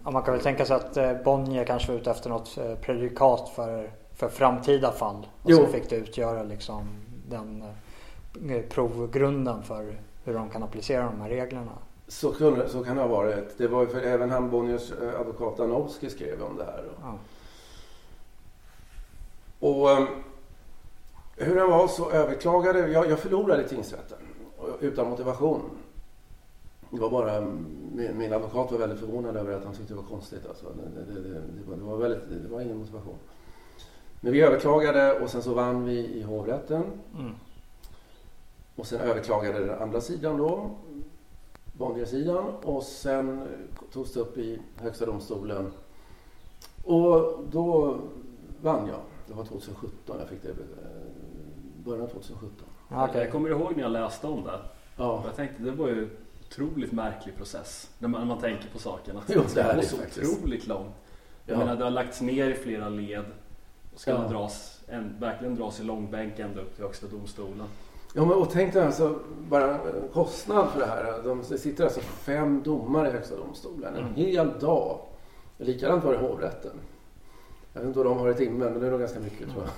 Ja, 0.05 0.11
man 0.11 0.23
kan 0.23 0.35
väl 0.35 0.43
tänka 0.43 0.65
sig 0.65 0.77
att 0.77 0.97
eh, 0.97 1.13
Bonnier 1.25 1.65
kanske 1.65 1.93
var 1.93 1.99
ute 1.99 2.11
efter 2.11 2.31
något 2.31 2.59
eh, 2.59 2.75
prejudikat 2.75 3.49
för, 3.49 3.91
för 4.15 4.29
framtida 4.29 4.93
fall. 4.93 5.27
Och 5.43 5.51
jo. 5.51 5.57
så 5.57 5.67
fick 5.67 5.91
det 5.91 5.97
utgöra 5.97 6.43
liksom 6.43 6.87
den 7.29 7.65
eh, 8.49 8.63
provgrunden 8.63 9.63
för 9.63 9.99
hur 10.25 10.35
de 10.35 10.51
kan 10.51 10.63
applicera 10.63 11.05
de 11.05 11.21
här 11.21 11.29
reglerna. 11.29 11.73
Så, 12.09 12.33
kunde, 12.33 12.69
så 12.69 12.85
kan 12.85 12.97
det 12.97 13.03
ha 13.03 13.09
varit. 13.09 13.59
Det 13.59 13.69
var 13.69 13.87
för 13.87 14.01
även 14.01 14.31
han 14.31 14.51
Bonniers 14.51 14.93
advokat 15.21 15.61
Anowski 15.61 16.11
skrev 16.11 16.43
om 16.43 16.57
det 16.57 16.65
här. 16.65 16.85
Ja. 17.03 17.19
Och 19.61 19.91
ehm, 19.91 20.07
hur 21.37 21.57
det 21.57 21.67
var 21.67 21.89
så 21.89 22.11
överklagade 22.11 22.89
jag. 22.89 23.11
Jag 23.11 23.19
förlorade 23.19 23.69
tingsrätten 23.69 24.19
utan 24.81 25.11
motivation. 25.11 25.61
Det 26.91 27.01
var 27.01 27.11
bara, 27.11 27.41
min 28.15 28.33
advokat 28.33 28.73
var 28.73 28.79
väldigt 28.79 29.01
förvånad 29.01 29.37
över 29.37 29.53
att 29.53 29.65
han 29.65 29.75
tyckte 29.75 29.93
det 29.93 30.01
var 30.01 30.09
konstigt. 30.09 30.47
Alltså. 30.49 30.67
Det, 30.67 31.13
det, 31.13 31.21
det, 31.21 31.41
det, 31.77 31.83
var, 31.85 31.97
väldigt, 31.97 32.43
det 32.43 32.49
var 32.49 32.61
ingen 32.61 32.79
motivation. 32.79 33.17
Men 34.21 34.33
vi 34.33 34.41
överklagade 34.41 35.21
och 35.21 35.31
sen 35.31 35.43
så 35.43 35.55
vann 35.55 35.85
vi 35.85 35.99
i 35.99 36.23
hovrätten. 36.23 36.83
Mm. 37.19 37.33
Och 38.77 38.87
sen 38.87 39.01
överklagade 39.01 39.67
den 39.67 39.83
andra 39.83 40.01
sidan 40.01 40.37
då, 40.37 40.71
Bonnier-sidan. 41.73 42.45
Och 42.63 42.83
sen 42.83 43.49
togs 43.93 44.13
det 44.13 44.21
upp 44.21 44.39
i 44.39 44.59
Högsta 44.77 45.07
domstolen. 45.07 45.73
Och 46.85 47.39
då 47.51 47.99
vann 48.63 48.87
jag. 48.87 49.01
Det 49.27 49.35
var 49.35 49.45
2017 49.45 50.17
jag 50.19 50.29
fick 50.29 50.43
det 50.43 50.55
början 51.87 52.05
av 52.05 52.09
2017. 52.09 52.67
okay. 52.91 53.23
Jag 53.23 53.33
kommer 53.33 53.49
ihåg 53.51 53.77
när 53.77 53.83
jag 53.83 53.93
läste 53.93 54.27
om 54.27 54.45
det. 54.45 54.61
Ja. 54.97 55.23
Jag 55.25 55.37
tänkte 55.37 55.63
det 55.63 55.71
var 55.71 55.89
ju 55.89 56.09
otroligt 56.47 56.93
märklig 56.93 57.37
process. 57.37 57.91
När 57.99 58.09
man, 58.09 58.21
när 58.21 58.29
man 58.29 58.39
tänker 58.39 58.69
på 58.69 58.79
saken. 58.79 59.17
Att 59.17 59.25
jo, 59.29 59.43
det, 59.55 59.63
det 59.63 59.75
går 59.75 59.83
så 59.83 59.97
faktiskt. 59.97 60.39
otroligt 60.39 60.67
långt. 60.67 60.95
Jag 61.47 61.55
ja. 61.55 61.59
menar 61.59 61.77
det 61.77 61.85
har 61.85 61.91
lagts 61.91 62.21
ner 62.21 62.51
i 62.51 62.55
flera 62.55 62.89
led. 62.89 63.25
Och 63.95 64.01
ska 64.01 64.11
ja. 64.11 64.29
dras, 64.29 64.81
en, 64.89 65.21
verkligen 65.21 65.55
dras 65.55 65.81
i 65.81 65.83
långbänk 65.83 66.39
ända 66.39 66.61
upp 66.61 66.75
till 66.75 66.85
Högsta 66.85 67.07
domstolen. 67.07 67.67
Ja 68.15 68.25
men 68.25 68.37
och 68.37 68.51
tänk 68.51 68.73
dig 68.73 68.85
alltså 68.85 69.19
bara 69.49 69.81
kostnad 70.13 70.69
för 70.69 70.81
det 70.81 70.87
här. 70.87 71.23
De, 71.25 71.43
det 71.49 71.59
sitter 71.59 71.85
alltså 71.85 72.01
fem 72.01 72.63
domare 72.63 73.09
i 73.09 73.13
Högsta 73.13 73.37
domstolen 73.37 73.95
en 73.95 74.01
mm. 74.01 74.15
hel 74.15 74.59
dag. 74.61 75.01
Likadant 75.59 76.05
var 76.05 76.13
det 76.13 76.19
i 76.19 76.23
hovrätten. 76.23 76.81
Jag 77.73 77.81
vet 77.81 77.87
inte 77.87 77.99
vad 77.99 78.07
de 78.07 78.19
har 78.19 78.31
i 78.31 78.35
timmen 78.35 78.73
men 78.73 78.81
det 78.81 78.87
är 78.87 78.91
nog 78.91 79.01
ganska 79.01 79.21
mycket 79.21 79.41
mm. 79.41 79.53
tror 79.53 79.65
jag. 79.65 79.73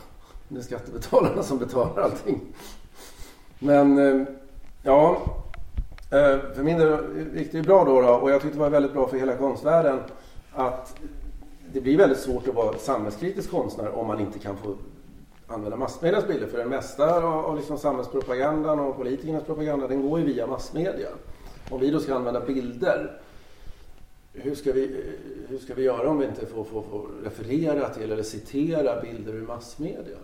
Det 0.49 0.59
är 0.59 0.63
skattebetalarna 0.63 1.43
som 1.43 1.59
betalar 1.59 2.03
allting. 2.03 2.41
Men 3.59 3.99
eh, 3.99 4.27
ja, 4.83 5.23
eh, 6.11 6.39
för 6.55 6.63
min 6.63 6.79
del 6.79 6.99
gick 7.35 7.53
det 7.53 7.59
ju 7.59 7.65
bra 7.65 7.85
då, 7.85 8.01
då 8.01 8.09
och 8.09 8.31
jag 8.31 8.43
tyckte 8.43 8.57
det 8.57 8.63
var 8.63 8.71
väldigt 8.71 8.93
bra 8.93 9.09
för 9.09 9.17
hela 9.17 9.37
konstvärlden 9.37 10.01
att 10.53 10.97
det 11.73 11.81
blir 11.81 11.99
väldigt 11.99 12.19
svårt 12.19 12.49
att 12.49 12.55
vara 12.55 12.79
samhällskritisk 12.79 13.51
konstnär 13.51 13.99
om 13.99 14.07
man 14.07 14.21
inte 14.21 14.39
kan 14.39 14.57
få 14.57 14.75
använda 15.47 15.77
massmedias 15.77 16.27
bilder. 16.27 16.47
För 16.47 16.59
det 16.59 16.65
mesta 16.65 17.25
av 17.25 17.57
liksom 17.57 17.79
samhällspropagandan 17.79 18.81
och 18.81 18.97
politikernas 18.97 19.45
propaganda 19.45 19.89
den 19.89 20.09
går 20.09 20.19
ju 20.19 20.25
via 20.25 20.47
massmedia. 20.47 21.09
Om 21.71 21.81
vi 21.81 21.91
då 21.91 22.01
ska 22.01 22.15
använda 22.15 22.41
bilder, 22.41 23.21
hur 24.33 24.55
ska 24.55 24.73
vi, 24.73 25.05
hur 25.49 25.59
ska 25.59 25.75
vi 25.75 25.83
göra 25.83 26.09
om 26.09 26.19
vi 26.19 26.27
inte 26.27 26.47
får, 26.47 26.65
får, 26.65 26.83
får 26.83 27.07
referera 27.25 27.89
till 27.89 28.13
eller 28.13 28.23
citera 28.23 29.01
bilder 29.01 29.33
ur 29.33 29.47
massmedia? 29.47 30.19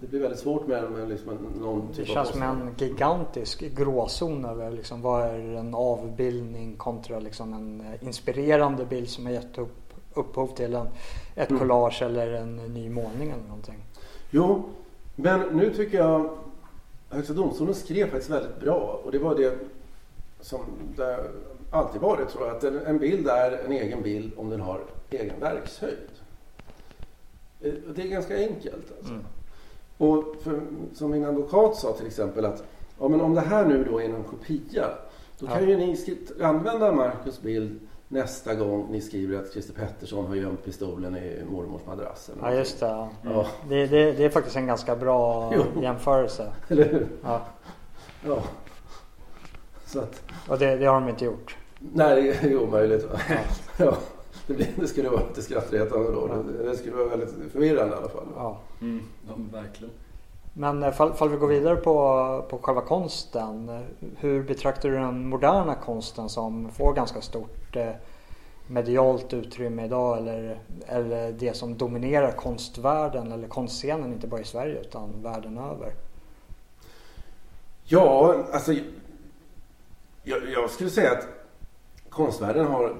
Det 0.00 0.06
blir 0.06 0.20
väldigt 0.20 0.40
svårt 0.40 0.66
med, 0.66 0.90
med 0.92 1.08
liksom 1.08 1.38
någon 1.60 1.88
typ 1.88 2.06
Det 2.06 2.12
känns 2.12 2.28
som 2.28 2.42
en 2.42 2.74
gigantisk 2.78 3.60
gråzon 3.60 4.44
över 4.44 4.70
liksom, 4.70 5.02
vad 5.02 5.22
är 5.22 5.54
en 5.56 5.74
avbildning 5.74 6.76
kontra 6.76 7.18
liksom 7.18 7.52
en 7.52 7.82
inspirerande 8.00 8.84
bild 8.84 9.08
som 9.08 9.26
har 9.26 9.32
gett 9.32 9.58
upp, 9.58 9.92
upphov 10.14 10.46
till 10.46 10.74
en, 10.74 10.86
ett 11.34 11.50
mm. 11.50 11.60
collage 11.60 12.02
eller 12.02 12.32
en 12.32 12.56
ny 12.56 12.90
målning 12.90 13.30
eller 13.30 13.42
någonting. 13.42 13.84
Jo, 14.30 14.64
men 15.16 15.40
nu 15.40 15.74
tycker 15.74 15.98
jag 15.98 16.30
Högsta 17.10 17.32
domstolen 17.32 17.74
skrev 17.74 18.10
faktiskt 18.10 18.30
väldigt 18.30 18.60
bra 18.60 19.00
och 19.04 19.12
det 19.12 19.18
var 19.18 19.34
det 19.34 19.58
som 20.40 20.60
det 20.96 21.30
alltid 21.70 22.00
varit 22.00 22.28
tror 22.28 22.46
jag. 22.46 22.56
Att 22.56 22.64
en 22.64 22.98
bild 22.98 23.28
är 23.28 23.64
en 23.64 23.72
egen 23.72 24.02
bild 24.02 24.32
om 24.36 24.50
den 24.50 24.60
har 24.60 24.80
egen 25.10 25.40
verkshöjd. 25.40 26.08
Eh, 27.60 27.72
det 27.94 28.02
är 28.02 28.08
ganska 28.08 28.36
enkelt. 28.36 28.92
Alltså. 28.98 29.12
Mm. 29.12 29.24
Och 29.98 30.24
för, 30.40 30.60
som 30.94 31.10
min 31.10 31.24
advokat 31.24 31.76
sa 31.76 31.92
till 31.92 32.06
exempel 32.06 32.44
att 32.44 32.64
ja, 32.98 33.08
men 33.08 33.20
om 33.20 33.34
det 33.34 33.40
här 33.40 33.66
nu 33.66 33.84
då 33.84 34.00
är 34.00 34.04
en 34.04 34.24
kopia 34.24 34.88
då 35.38 35.46
kan 35.46 35.62
ja. 35.62 35.68
ju 35.68 35.76
ni 35.76 36.18
använda 36.42 36.92
Marcus 36.92 37.42
bild 37.42 37.80
nästa 38.08 38.54
gång 38.54 38.86
ni 38.90 39.00
skriver 39.00 39.38
att 39.38 39.52
Christer 39.52 39.74
Pettersson 39.74 40.26
har 40.26 40.34
gömt 40.34 40.64
pistolen 40.64 41.16
i 41.16 41.44
mormors 41.50 41.86
madrass. 41.86 42.30
Ja 42.40 42.54
just 42.54 42.80
det. 42.80 42.86
Ja. 42.86 43.10
Mm. 43.24 43.44
Det, 43.68 43.86
det, 43.86 44.12
det, 44.12 44.24
är 44.24 44.30
faktiskt 44.30 44.56
en 44.56 44.66
ganska 44.66 44.96
bra 44.96 45.52
jo. 45.56 45.82
jämförelse. 45.82 46.52
Eller 46.68 46.84
hur? 46.84 47.08
Ja. 47.22 47.40
ja. 48.26 48.42
Så 49.86 49.98
att... 49.98 50.22
Och 50.48 50.58
det, 50.58 50.76
det, 50.76 50.86
har 50.86 51.00
de 51.00 51.08
inte 51.08 51.24
gjort? 51.24 51.56
Nej 51.78 52.22
det 52.22 52.48
är 52.48 52.62
omöjligt. 52.62 53.06
Ja. 53.28 53.36
ja. 53.76 53.96
Det, 54.48 54.54
blir, 54.54 54.68
det 54.76 54.88
skulle 54.88 55.08
vara 55.08 55.26
lite 55.28 55.42
skrattretande 55.42 56.12
då. 56.12 56.26
Det, 56.26 56.70
det 56.70 56.76
skulle 56.76 56.96
vara 56.96 57.08
väldigt 57.08 57.52
förvirrande 57.52 57.94
i 57.94 57.98
alla 57.98 58.08
fall. 58.08 58.26
Ja, 58.36 58.58
mm. 58.80 59.02
ja 59.28 59.34
verkligen. 59.52 59.94
Men 60.52 60.82
eh, 60.82 60.92
fall, 60.92 61.12
fall 61.14 61.28
vi 61.28 61.36
går 61.36 61.48
vidare 61.48 61.76
på, 61.76 62.46
på 62.50 62.58
själva 62.58 62.80
konsten. 62.80 63.84
Hur 64.16 64.42
betraktar 64.42 64.88
du 64.88 64.94
den 64.94 65.28
moderna 65.28 65.74
konsten 65.74 66.28
som 66.28 66.70
får 66.70 66.94
ganska 66.94 67.20
stort 67.20 67.76
eh, 67.76 67.90
medialt 68.66 69.32
utrymme 69.32 69.84
idag 69.84 70.18
eller, 70.18 70.58
eller 70.86 71.32
det 71.32 71.56
som 71.56 71.76
dominerar 71.76 72.32
konstvärlden 72.32 73.32
eller 73.32 73.48
konstscenen 73.48 74.12
inte 74.12 74.26
bara 74.26 74.40
i 74.40 74.44
Sverige 74.44 74.80
utan 74.80 75.22
världen 75.22 75.58
över? 75.58 75.92
Ja, 77.84 78.36
alltså 78.52 78.72
jag, 80.22 80.50
jag 80.54 80.70
skulle 80.70 80.90
säga 80.90 81.12
att 81.12 81.28
konstvärlden 82.10 82.66
har 82.66 82.94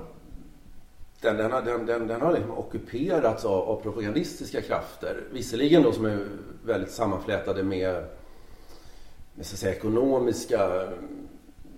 den, 1.20 1.36
den, 1.36 1.52
har, 1.52 1.62
den, 1.62 1.86
den, 1.86 2.06
den 2.06 2.20
har 2.20 2.32
liksom 2.32 2.50
ockuperats 2.50 3.44
av, 3.44 3.68
av, 3.68 3.80
propagandistiska 3.82 4.62
krafter. 4.62 5.24
Visserligen 5.32 5.82
då 5.82 5.92
som 5.92 6.04
är 6.04 6.26
väldigt 6.64 6.90
sammanflätade 6.90 7.62
med, 7.62 8.04
med 9.34 9.46
så 9.46 9.54
att 9.54 9.60
säga, 9.60 9.74
ekonomiska 9.74 10.88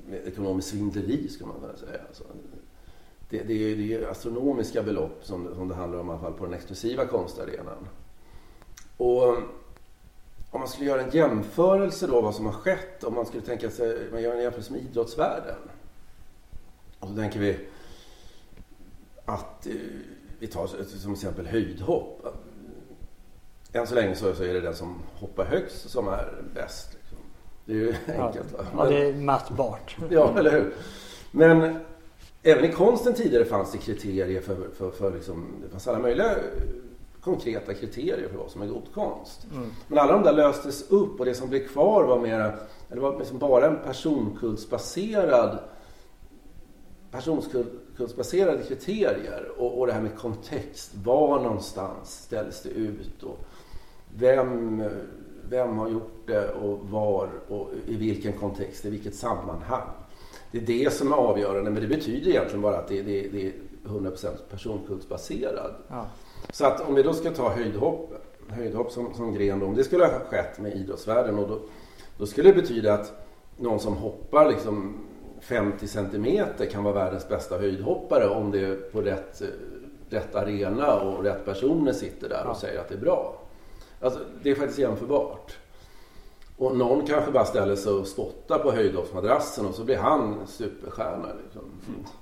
med 0.07 0.26
ekonomiskt 0.26 0.68
svindleri 0.68 1.29
ska 1.29 1.46
man 1.46 1.61
väl 1.62 1.79
säga. 1.79 2.00
Alltså, 2.09 2.24
det, 3.29 3.42
det, 3.42 3.55
är, 3.55 3.76
det 3.76 3.94
är 3.94 4.11
astronomiska 4.11 4.83
belopp 4.83 5.20
som, 5.22 5.55
som 5.55 5.68
det 5.68 5.74
handlar 5.74 5.98
om 5.98 6.09
i 6.09 6.11
alla 6.11 6.20
fall 6.20 6.33
på 6.33 6.44
den 6.44 6.55
exklusiva 6.55 7.07
konstarenan. 7.07 7.88
Och 8.96 9.37
om 10.50 10.61
man 10.61 10.68
skulle 10.68 10.90
göra 10.90 11.03
en 11.03 11.11
jämförelse 11.11 12.07
då 12.07 12.20
vad 12.20 12.35
som 12.35 12.46
har 12.46 12.53
skett 12.53 13.05
om 13.05 13.14
man 13.14 13.26
skulle 13.26 13.42
tänka 13.42 13.70
sig, 13.70 14.09
man 14.12 14.22
gör 14.22 14.35
en 14.35 14.42
jämförelse 14.42 14.72
med 14.72 14.83
idrottsvärlden. 14.83 15.57
Och 16.98 17.09
så 17.09 17.14
tänker 17.14 17.40
vi 17.40 17.59
att 19.30 19.66
eh, 19.66 19.72
vi 20.38 20.46
tar 20.46 20.66
som 20.84 21.12
exempel 21.12 21.46
höjdhopp. 21.46 22.26
Än 23.72 23.86
så 23.86 23.94
länge 23.94 24.14
så, 24.14 24.34
så 24.34 24.42
är 24.42 24.54
det 24.54 24.60
den 24.60 24.74
som 24.74 24.94
hoppar 25.14 25.44
högst 25.44 25.90
som 25.90 26.08
är 26.08 26.42
bäst. 26.54 26.96
Liksom. 27.00 27.18
Det 27.64 27.72
är 27.72 27.76
ju 27.76 27.94
enkelt. 28.22 28.52
Va? 28.52 28.66
Ja, 28.76 28.84
det 28.84 29.08
är 29.08 29.12
mätbart. 29.12 29.96
ja, 30.10 30.38
eller 30.38 30.50
hur. 30.50 30.74
Men 31.30 31.78
även 32.42 32.64
i 32.64 32.72
konsten 32.72 33.14
tidigare 33.14 33.44
fanns 33.44 33.72
det 33.72 33.78
kriterier 33.78 34.40
för, 34.40 34.56
för, 34.76 34.90
för 34.90 35.12
liksom, 35.14 35.46
det 35.62 35.68
fanns 35.68 35.88
alla 35.88 35.98
möjliga 35.98 36.34
konkreta 37.20 37.74
kriterier 37.74 38.28
för 38.28 38.38
vad 38.38 38.50
som 38.50 38.62
är 38.62 38.66
god 38.66 38.94
konst. 38.94 39.46
Mm. 39.52 39.70
Men 39.88 39.98
alla 39.98 40.12
de 40.12 40.22
där 40.22 40.32
löstes 40.32 40.90
upp 40.90 41.20
och 41.20 41.26
det 41.26 41.34
som 41.34 41.48
blev 41.48 41.66
kvar 41.66 42.04
var 42.04 42.20
mera, 42.20 42.52
eller 42.90 43.02
var 43.02 43.18
liksom 43.18 43.38
bara 43.38 43.66
en 43.66 43.78
personkultsbaserad 43.84 45.58
personkultsbaserade 47.11 48.62
kriterier 48.62 49.49
och, 49.57 49.79
och 49.79 49.87
det 49.87 49.92
här 49.92 50.03
med 50.03 50.18
kontext. 50.18 50.92
Var 51.05 51.42
någonstans 51.42 52.23
ställs 52.23 52.62
det 52.62 52.68
ut 52.68 53.23
och 53.23 53.38
vem, 54.18 54.85
vem 55.49 55.79
har 55.79 55.88
gjort 55.88 56.27
det 56.27 56.49
och 56.49 56.79
var 56.88 57.29
och 57.49 57.68
i 57.87 57.96
vilken 57.96 58.33
kontext, 58.33 58.85
i 58.85 58.90
vilket 58.90 59.14
sammanhang. 59.14 59.88
Det 60.53 60.59
är 60.59 60.66
det 60.66 60.92
som 60.92 61.12
är 61.12 61.16
avgörande 61.16 61.70
men 61.70 61.83
det 61.83 61.88
betyder 61.88 62.31
egentligen 62.31 62.62
bara 62.62 62.79
att 62.79 62.88
det, 62.88 63.03
det, 63.03 63.29
det 63.29 63.46
är 63.46 63.53
100% 63.85 64.27
personkultsbaserad. 64.51 65.75
Ja. 65.88 66.07
Så 66.53 66.66
att 66.66 66.88
om 66.88 66.94
vi 66.94 67.03
då 67.03 67.12
ska 67.12 67.31
ta 67.31 67.51
höjdhopp, 67.51 68.12
höjdhopp 68.49 68.92
som, 68.92 69.14
som 69.14 69.35
gren, 69.35 69.62
om 69.62 69.75
det 69.75 69.85
skulle 69.85 70.05
ha 70.05 70.18
skett 70.18 70.59
med 70.59 70.77
idrottsvärlden 70.77 71.38
och 71.38 71.49
då, 71.49 71.61
då 72.18 72.27
skulle 72.27 72.49
det 72.49 72.61
betyda 72.61 72.94
att 72.94 73.27
någon 73.57 73.81
som 73.81 73.96
hoppar 73.96 74.51
liksom 74.51 74.94
50 75.40 75.88
centimeter 75.88 76.66
kan 76.66 76.85
vara 76.85 76.94
världens 76.94 77.29
bästa 77.29 77.59
höjdhoppare 77.59 78.29
om 78.29 78.50
det 78.50 78.61
är 78.61 78.76
på 78.76 79.00
rätt, 79.00 79.42
rätt 80.11 80.35
arena 80.35 81.00
och 81.00 81.24
rätt 81.24 81.44
personer 81.44 81.92
sitter 81.92 82.29
där 82.29 82.46
och 82.46 82.57
säger 82.57 82.81
att 82.81 82.88
det 82.88 82.94
är 82.94 82.98
bra. 83.00 83.35
Alltså, 84.00 84.20
det 84.42 84.50
är 84.50 84.55
faktiskt 84.55 84.79
jämförbart. 84.79 85.57
Och 86.61 86.76
någon 86.76 87.07
kanske 87.07 87.31
bara 87.31 87.44
ställer 87.44 87.76
sig 87.76 87.92
och 87.92 88.07
spottar 88.07 88.59
på 88.59 88.72
höjdhoppsmadrassen 88.72 89.66
och 89.66 89.74
så 89.74 89.85
blir 89.85 89.96
han 89.96 90.46
superstjärna. 90.46 91.29
Liksom. 91.44 91.62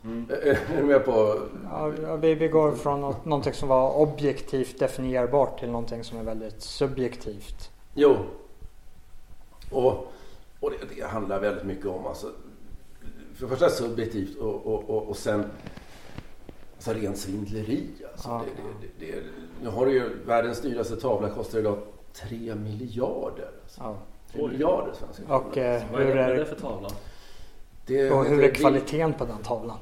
Mm. 0.05 0.27
Är, 0.43 0.77
du 0.77 0.83
med 0.83 1.05
på? 1.05 1.41
Ja, 1.71 2.17
vi, 2.17 2.35
vi 2.35 2.49
går 2.49 2.73
från 2.73 3.01
något, 3.01 3.25
någonting 3.25 3.53
som 3.53 3.69
var 3.69 3.97
objektivt 3.97 4.79
definierbart 4.79 5.61
till 5.61 5.71
någonting 5.71 6.05
som 6.05 6.19
är 6.19 6.23
väldigt 6.23 6.63
subjektivt. 6.63 7.71
Jo. 7.95 8.17
Och, 9.71 10.13
och 10.61 10.71
det, 10.71 10.97
det 10.97 11.07
handlar 11.07 11.41
väldigt 11.41 11.65
mycket 11.65 11.87
om 11.87 12.07
alltså, 12.07 12.27
för 13.39 13.47
det 13.47 13.57
första 13.57 13.71
subjektivt 13.71 14.37
och, 14.39 14.67
och, 14.67 14.91
och, 14.91 15.09
och 15.09 15.17
sen 15.17 15.45
alltså 16.77 16.93
rent 16.93 17.19
svindleri. 17.19 17.89
Alltså, 18.13 18.29
ja. 18.29 18.43
det, 18.99 19.07
det, 19.07 19.13
det, 19.13 19.23
nu 19.63 19.69
har 19.69 19.87
du 19.87 19.93
ju 19.93 20.25
världens 20.27 20.61
dyraste 20.61 20.97
tavla 20.97 21.31
kostar 21.31 21.59
idag 21.59 21.79
3 22.13 22.55
miljarder. 22.55 23.51
Alltså. 23.63 23.81
Ja. 23.81 23.97
3 24.33 24.49
miljarder 24.49 24.93
svenska 24.93 25.37
Och 25.37 25.59
eh, 25.59 25.83
Vad 25.93 26.03
hur 26.03 26.17
är 26.17 26.37
det 26.37 26.45
för 26.45 26.57
tavla? 26.57 26.89
Det, 27.87 28.11
och 28.11 28.25
hur 28.25 28.45
är 28.45 28.55
kvaliteten 28.55 29.13
på 29.15 29.25
den 29.25 29.39
tavlan? 29.39 29.79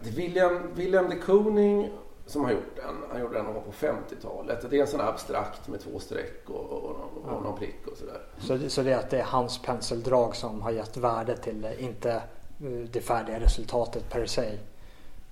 Det 0.00 0.08
är 0.08 0.12
William, 0.12 0.74
William 0.74 1.10
de 1.10 1.16
Kooning 1.16 1.90
som 2.26 2.44
har 2.44 2.52
gjort 2.52 2.76
den. 2.76 2.94
Han 3.12 3.20
gjorde 3.20 3.34
den 3.34 3.46
på 3.46 3.72
50-talet. 3.72 4.70
Det 4.70 4.76
är 4.76 4.80
en 4.80 4.86
sån 4.86 5.00
abstrakt 5.00 5.68
med 5.68 5.80
två 5.80 5.98
streck 5.98 6.42
och, 6.50 6.54
och, 6.54 6.84
och, 6.84 6.90
och 6.90 7.24
ja. 7.26 7.40
någon 7.40 7.58
prick 7.58 7.86
och 7.86 7.96
sådär. 7.96 8.20
Så, 8.38 8.70
så 8.70 8.82
det 8.82 8.92
är 8.92 8.98
att 8.98 9.10
det 9.10 9.18
är 9.18 9.24
hans 9.24 9.62
penseldrag 9.62 10.36
som 10.36 10.62
har 10.62 10.70
gett 10.70 10.96
värde 10.96 11.36
till 11.36 11.60
det, 11.60 11.82
inte 11.82 12.22
Eh, 12.60 12.88
det 12.92 13.00
färdiga 13.00 13.40
resultatet 13.40 14.10
per 14.10 14.26
se? 14.26 14.58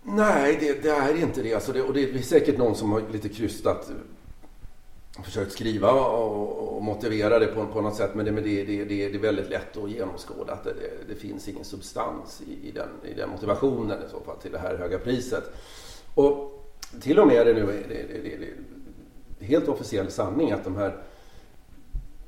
Nej, 0.02 0.56
det, 0.60 0.82
det 0.82 0.90
är 0.90 1.22
inte 1.22 1.42
det. 1.42 1.54
Alltså 1.54 1.72
det. 1.72 1.82
Och 1.82 1.94
det 1.94 2.10
är 2.10 2.18
säkert 2.18 2.58
någon 2.58 2.74
som 2.74 2.92
har 2.92 3.02
lite 3.12 3.28
krystat 3.28 3.90
eh, 3.90 5.22
försökt 5.24 5.52
skriva 5.52 5.92
och, 5.92 6.76
och 6.76 6.82
motivera 6.82 7.38
det 7.38 7.46
på, 7.46 7.66
på 7.66 7.80
något 7.80 7.96
sätt. 7.96 8.14
Men 8.14 8.24
det, 8.24 8.32
men 8.32 8.44
det, 8.44 8.64
det, 8.64 8.84
det, 8.84 9.04
är 9.04 9.18
väldigt 9.18 9.50
lätt 9.50 9.76
att 9.76 9.90
genomskåda 9.90 10.52
att 10.52 10.64
det, 10.64 10.74
det 11.08 11.14
finns 11.14 11.48
ingen 11.48 11.64
substans 11.64 12.42
i, 12.46 12.68
i, 12.68 12.70
den, 12.70 12.88
i 13.04 13.14
den 13.14 13.30
motivationen 13.30 13.98
i 14.06 14.10
så 14.10 14.20
fall 14.20 14.36
till 14.36 14.52
det 14.52 14.58
här 14.58 14.76
höga 14.76 14.98
priset. 14.98 15.44
Och 16.14 16.64
till 17.00 17.18
och 17.18 17.26
med 17.26 17.36
är 17.36 17.44
det 17.44 17.54
nu 17.54 17.66
det, 17.88 18.48
det, 19.38 19.46
helt 19.46 19.68
officiell 19.68 20.10
sanning 20.10 20.52
att 20.52 20.64
de 20.64 20.76
här 20.76 21.02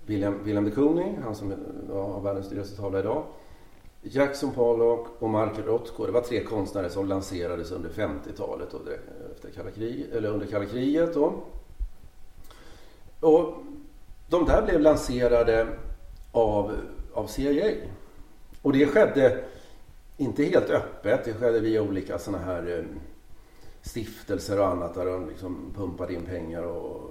William, 0.07 0.45
William 0.45 0.65
de 0.65 0.71
Kooning, 0.71 1.19
han 1.25 1.35
som 1.35 1.55
har 1.91 2.21
världens 2.21 2.49
dyraste 2.49 2.77
tavla 2.77 2.99
idag, 2.99 3.25
Jackson 4.11 4.51
Pollock 4.51 5.07
och 5.19 5.31
Mark 5.31 5.59
Rothko, 5.67 6.07
det 6.07 6.13
var 6.13 6.21
tre 6.21 6.45
konstnärer 6.45 6.89
som 6.89 7.09
lanserades 7.09 7.71
under 7.73 7.91
50-talet 7.91 8.69
efter 9.35 9.51
kalla 9.51 9.71
krig, 9.71 10.07
eller 10.13 10.29
under 10.29 10.47
kalla 10.47 10.65
kriget. 10.65 11.15
Då. 11.15 11.43
Och 13.21 13.55
de 14.29 14.45
där 14.45 14.63
blev 14.63 14.81
lanserade 14.81 15.67
av, 16.33 16.73
av 17.13 17.27
CIA. 17.27 17.73
Och 18.63 18.73
det 18.73 18.87
skedde 18.87 19.45
inte 20.17 20.45
helt 20.45 20.71
öppet, 20.71 21.25
det 21.25 21.33
skedde 21.33 21.61
via 21.61 21.83
olika 21.83 22.19
sådana 22.19 22.45
här 22.45 22.79
eh, 22.79 22.85
stiftelser 23.83 24.61
och 24.61 24.67
annat 24.67 24.95
där 24.95 25.07
de 25.07 25.29
liksom 25.29 25.73
pumpade 25.77 26.15
in 26.15 26.23
pengar 26.23 26.63
och, 26.63 27.11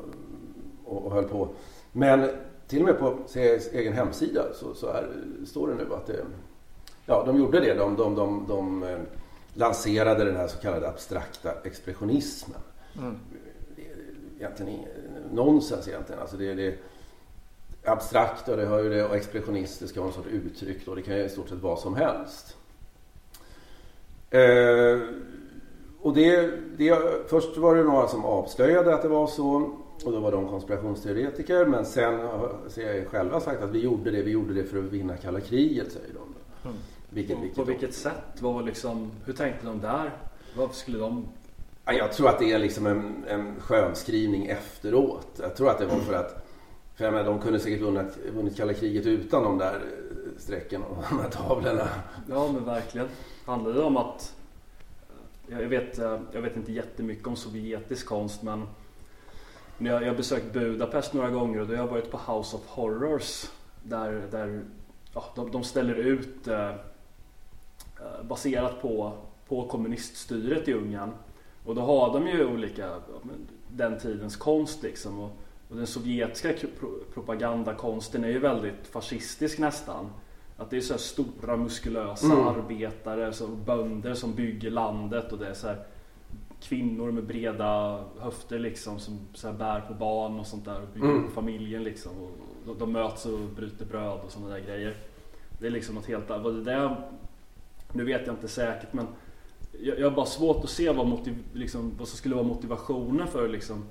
och, 0.86 1.06
och 1.06 1.12
höll 1.12 1.30
på. 1.30 1.48
Men 1.92 2.30
till 2.68 2.80
och 2.80 2.86
med 2.86 3.00
på 3.00 3.18
CIAs 3.28 3.68
egen 3.74 3.94
hemsida 3.94 4.44
så, 4.54 4.74
så 4.74 4.88
är, 4.88 5.08
står 5.46 5.68
det 5.68 5.76
nu 5.76 5.94
att 5.94 6.06
det 6.06 6.26
Ja, 7.06 7.24
de 7.26 7.38
gjorde 7.38 7.60
det. 7.60 7.74
De, 7.74 7.96
de, 7.96 8.16
de, 8.16 8.46
de 8.48 8.84
eh, 8.84 9.00
lanserade 9.54 10.26
den 10.26 10.36
här 10.36 10.48
så 10.48 10.58
kallade 10.58 10.90
abstrakta 10.90 11.54
expressionismen. 11.64 12.60
Mm. 12.98 13.16
Egentligen 14.38 14.80
nonsens 15.32 15.88
egentligen. 15.88 16.22
Alltså 16.22 16.38
det, 16.38 16.54
det, 16.54 16.78
abstrakt 17.84 18.50
och 18.50 18.58
det 18.58 18.66
har 18.66 18.84
ju 18.84 18.90
det 18.90 19.06
och 19.06 19.16
expressionist, 19.16 19.80
det 19.80 19.88
ska 19.88 20.00
vara 20.00 20.10
en 20.10 20.16
sorts 20.16 20.28
uttryck 20.32 20.86
då. 20.86 20.96
Det 20.96 21.02
kan 21.02 21.18
ju 21.18 21.24
i 21.24 21.30
stort 21.30 21.50
sett 21.50 21.62
vad 21.62 21.80
som 21.80 21.96
helst. 21.96 22.58
Eh, 24.30 25.00
och 26.02 26.14
det, 26.14 26.52
det, 26.78 27.00
först 27.28 27.58
var 27.58 27.76
det 27.76 27.84
några 27.84 28.08
som 28.08 28.26
avslöjade 28.26 28.96
att 28.96 29.02
det 29.02 29.08
var 29.08 29.28
så. 29.28 29.80
Och 30.04 30.12
då 30.12 30.20
var 30.20 30.32
de 30.32 30.48
konspirationsteoretiker. 30.48 31.66
Men 31.66 31.86
sen 31.86 32.20
har 32.20 32.56
CIA 32.70 33.06
själva 33.06 33.40
sagt 33.40 33.62
att 33.62 33.72
vi 33.72 33.80
gjorde 33.80 34.12
det, 34.12 34.22
vi 34.22 34.32
gjorde 34.32 34.54
det 34.54 34.64
för 34.64 34.78
att 34.78 34.84
vinna 34.84 35.18
kalla 35.18 35.40
kriget, 35.40 35.92
säger 35.92 36.14
de. 36.14 36.25
Mm. 36.66 36.78
Vilket, 37.10 37.40
vilket 37.40 37.56
på 37.56 37.64
vilket 37.64 37.94
sätt? 37.94 38.42
Var 38.42 38.64
liksom, 38.64 39.12
hur 39.26 39.34
tänkte 39.34 39.66
de 39.66 39.82
där? 39.82 40.12
Varför 40.58 40.76
skulle 40.76 40.98
de... 40.98 41.28
Jag 41.86 42.14
tror 42.14 42.30
att 42.30 42.40
det 42.40 42.52
är 42.52 42.60
liksom 42.60 42.88
en, 42.88 43.26
en 43.28 43.60
skönskrivning 43.60 44.46
efteråt. 44.46 45.28
Jag 45.42 45.56
tror 45.56 45.70
att 45.70 45.80
det 45.80 45.86
var 45.86 46.00
för 46.00 46.14
att 46.14 46.46
för 46.96 47.06
jag 47.06 47.14
menar, 47.14 47.26
de 47.26 47.40
kunde 47.40 47.60
säkert 47.60 47.82
vunnit, 47.82 48.18
vunnit 48.34 48.58
kalla 48.58 48.74
kriget 48.74 49.06
utan 49.06 49.44
de 49.44 49.58
där 49.58 49.82
strecken 50.38 50.84
och 50.84 51.04
de 51.10 51.20
här 51.20 51.30
tavlorna. 51.30 51.90
Ja 52.30 52.52
men 52.52 52.66
verkligen. 52.66 53.08
Handlar 53.46 53.74
det 53.74 53.82
om 53.82 53.98
att 53.98 54.36
jag 55.48 55.58
vet, 55.58 55.98
jag 56.32 56.42
vet 56.42 56.56
inte 56.56 56.72
jättemycket 56.72 57.28
om 57.28 57.36
sovjetisk 57.36 58.06
konst 58.06 58.42
men 58.42 58.68
jag, 59.78 60.02
jag 60.02 60.08
har 60.08 60.16
besökt 60.16 60.54
Budapest 60.54 61.14
några 61.14 61.30
gånger 61.30 61.60
och 61.60 61.68
då 61.68 61.74
har 61.74 61.84
jag 61.84 61.88
varit 61.88 62.12
på 62.12 62.18
House 62.18 62.56
of 62.56 62.62
Horrors 62.68 63.46
där, 63.84 64.28
där 64.32 64.62
ja, 65.16 65.24
de, 65.36 65.52
de 65.52 65.64
ställer 65.64 65.96
ut 65.96 66.48
eh, 66.48 66.70
eh 66.70 66.76
baserat 68.24 68.82
på, 68.82 69.14
på 69.48 69.68
kommuniststyret 69.68 70.68
i 70.68 70.74
Ungern. 70.74 71.12
Och 71.66 71.76
då 71.76 71.82
har 71.82 72.14
de 72.14 72.28
ju 72.28 72.46
olika, 72.46 72.90
den 73.70 74.00
tidens 74.00 74.36
konst 74.36 74.84
liksom. 74.84 75.20
Och, 75.20 75.32
och 75.70 75.78
den 75.78 75.88
sovjetiska 75.88 76.68
propagandakonsten 77.14 78.24
är 78.24 78.30
ju 78.30 78.40
väldigt 78.40 78.88
fascistisk 78.88 79.60
nästan. 79.60 80.10
Att 80.58 80.70
det 80.70 80.78
är 80.78 80.82
så 80.82 80.98
stora 80.98 81.58
muskulösa 81.58 82.26
mm. 82.26 82.48
arbetare, 82.48 83.34
så 83.34 83.48
bönder 83.48 84.14
som 84.14 84.34
bygger 84.34 84.72
landet 84.72 85.32
och 85.32 85.40
det 85.40 85.48
är 85.48 85.54
så 85.54 85.68
här 85.68 85.86
kvinnor 86.62 87.12
med 87.12 87.24
breda 87.24 88.04
höfter 88.20 88.60
liksom 88.60 89.00
som 89.00 89.20
så 89.34 89.52
bär 89.52 89.82
på 89.82 89.94
barn 89.94 90.40
och 90.40 90.48
sånt 90.48 90.66
där 90.66 90.82
och 90.82 90.88
bygger 90.94 91.10
mm. 91.10 91.32
familjen 91.32 91.84
liksom. 91.84 92.12
Och 92.12 92.32
de, 92.66 92.80
de 92.80 92.92
möts 92.92 93.26
och 93.26 93.40
bryter 93.40 93.86
bröd 93.86 94.20
och 94.26 94.32
sådana 94.32 94.54
där 94.54 94.62
grejer. 94.62 94.96
Det 95.60 95.68
är 95.68 95.72
liksom 95.72 95.96
något 95.96 96.06
helt 96.06 96.32
annat. 96.32 96.98
Nu 97.92 98.06
vet 98.06 98.28
jag 98.28 98.36
inte 98.36 98.48
säkert 98.48 98.94
men 98.94 99.08
jag, 99.82 100.00
jag 100.00 100.10
har 100.10 100.16
bara 100.16 100.26
svårt 100.26 100.64
att 100.64 100.70
se 100.70 100.90
vad, 100.90 101.08
motiv, 101.08 101.36
liksom, 101.54 101.92
vad 102.00 102.08
som 102.08 102.18
skulle 102.18 102.36
vara 102.36 102.46
motivationen 102.46 103.28
för 103.28 103.46
att 103.46 103.52
liksom 103.52 103.86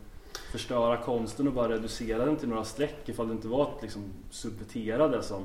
förstöra 0.52 0.96
konsten 0.96 1.48
och 1.48 1.54
bara 1.54 1.72
reducera 1.72 2.24
den 2.24 2.36
till 2.36 2.48
några 2.48 2.64
streck 2.64 3.08
ifall 3.08 3.28
det 3.28 3.32
inte 3.32 3.48
var 3.48 3.62
att 3.62 3.82
liksom 3.82 4.02
subvertera 4.30 5.08
det 5.08 5.22
som 5.22 5.42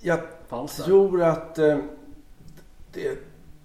jag 0.00 0.20
tror 0.68 1.22
att 1.22 1.58
eh, 1.58 1.78
det, 2.92 3.18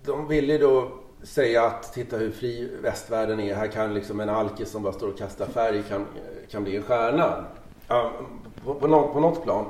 de 0.05 0.27
ville 0.27 0.57
då 0.57 0.91
säga 1.23 1.63
att 1.63 1.93
titta 1.93 2.17
hur 2.17 2.31
fri 2.31 2.71
västvärlden 2.81 3.39
är. 3.39 3.55
Här 3.55 3.67
kan 3.67 3.93
liksom 3.93 4.19
en 4.19 4.29
alkis 4.29 4.69
som 4.69 4.83
bara 4.83 4.93
står 4.93 5.07
och 5.07 5.17
kastar 5.17 5.45
färg 5.45 5.83
kan, 5.83 6.05
kan 6.49 6.63
bli 6.63 6.75
en 6.75 6.83
stjärna. 6.83 7.45
Ja, 7.87 8.11
på, 8.65 8.73
på, 8.73 8.87
något, 8.87 9.13
på 9.13 9.19
något 9.19 9.43
plan. 9.43 9.65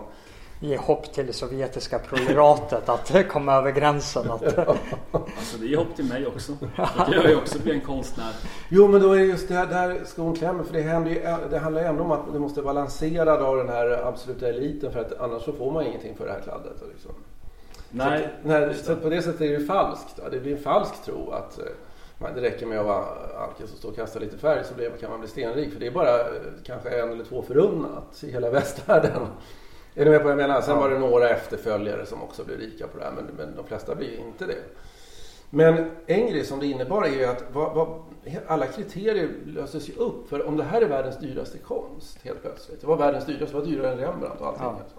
Ge 0.60 0.77
hopp 0.77 1.13
till 1.13 1.27
det 1.27 1.34
sovjetiska 1.34 1.99
proletatet 1.99 2.89
att 2.89 3.27
komma 3.27 3.53
över 3.53 3.71
gränsen. 3.71 4.32
Att... 4.32 4.58
alltså 4.58 5.58
det 5.60 5.65
ger 5.65 5.77
hopp 5.77 5.95
till 5.95 6.06
mig 6.06 6.27
också. 6.27 6.51
Då 6.60 6.86
kan 7.06 7.12
jag 7.12 7.30
ju 7.30 7.36
också 7.36 7.60
bli 7.60 7.71
en 7.71 7.82
konstnär. 7.82 8.34
Jo 8.69 8.88
men 8.88 9.01
då 9.01 9.13
är 9.13 9.19
det 9.19 9.25
just 9.25 9.47
det 9.47 9.53
här 9.53 9.65
där 9.65 10.01
skon 10.06 10.36
klämmer. 10.36 10.63
För 10.63 10.73
det, 10.73 10.82
händer 10.82 11.12
ju, 11.12 11.19
det 11.49 11.60
handlar 11.60 11.82
ju 11.82 11.88
ändå 11.88 12.03
om 12.03 12.12
att 12.12 12.34
det 12.34 12.39
måste 12.39 12.62
vara 12.62 12.73
lanserad 12.73 13.41
av 13.41 13.58
den 13.58 13.69
här 13.69 14.08
absoluta 14.08 14.47
eliten. 14.49 14.91
För 14.91 14.99
att 14.99 15.19
annars 15.19 15.43
så 15.43 15.53
får 15.53 15.71
man 15.71 15.86
ingenting 15.86 16.15
för 16.17 16.25
det 16.25 16.32
här 16.32 16.41
kladdet. 16.41 16.77
Liksom. 16.93 17.12
Nej. 17.89 18.19
Så, 18.19 18.25
att, 18.25 18.62
nej, 18.62 18.75
så 18.84 18.95
på 18.95 19.10
det 19.10 19.21
sättet 19.21 19.41
är 19.41 19.45
det 19.45 19.53
ju 19.53 19.65
falskt. 19.65 20.19
Det 20.32 20.39
blir 20.39 20.58
en 20.58 20.63
falsk 20.63 21.03
tro 21.06 21.32
att 21.32 21.60
eh, 21.60 21.65
det 22.19 22.41
räcker 22.41 22.65
med 22.65 22.80
att 22.80 22.86
vara 22.86 23.06
alkis 23.38 23.71
och 23.71 23.77
stå 23.77 23.88
och 23.88 23.95
kasta 23.95 24.19
lite 24.19 24.38
färg 24.38 24.63
så 24.63 24.99
kan 24.99 25.10
man 25.10 25.19
bli 25.19 25.30
stenrik. 25.30 25.73
För 25.73 25.80
det 25.80 25.88
är 25.88 25.91
bara 25.91 26.19
eh, 26.19 26.27
kanske 26.63 26.89
en 26.89 27.12
eller 27.12 27.23
två 27.23 27.41
förunnat 27.41 28.23
i 28.23 28.32
hela 28.32 28.49
västvärlden. 28.51 29.27
Är 29.95 30.06
du 30.06 30.12
med 30.12 30.19
på 30.19 30.23
vad 30.23 30.32
jag 30.32 30.47
menar? 30.47 30.62
Sen 30.62 30.77
var 30.77 30.89
det 30.89 30.99
några 30.99 31.30
efterföljare 31.30 32.06
som 32.06 32.23
också 32.23 32.43
blev 32.43 32.60
rika 32.60 32.88
på 32.88 32.97
det 32.97 33.03
här 33.03 33.12
men, 33.12 33.25
men 33.38 33.56
de 33.56 33.65
flesta 33.65 33.95
blir 33.95 34.19
inte 34.19 34.45
det. 34.45 34.63
Men 35.49 35.91
en 36.06 36.27
grej 36.27 36.45
som 36.45 36.60
det 36.60 36.67
innebar 36.67 37.03
är 37.03 37.10
ju 37.10 37.25
att 37.25 37.43
vad, 37.53 37.75
vad, 37.75 38.01
alla 38.47 38.65
kriterier 38.65 39.30
löses 39.45 39.89
ju 39.89 39.93
upp. 39.93 40.30
För 40.30 40.47
om 40.47 40.58
det 40.58 40.63
här 40.63 40.82
är 40.82 40.86
världens 40.86 41.17
dyraste 41.17 41.58
konst 41.58 42.21
helt 42.23 42.41
plötsligt. 42.41 42.82
Det 42.82 42.88
var 42.88 42.97
världens 42.97 43.25
dyraste, 43.25 43.56
det 43.56 43.60
var 43.60 43.65
dyrare 43.65 43.91
än 43.91 43.97
Rembrandt 43.97 44.41
och 44.41 44.47
allting. 44.47 44.65
Ja. 44.65 44.69
Alltså. 44.69 44.97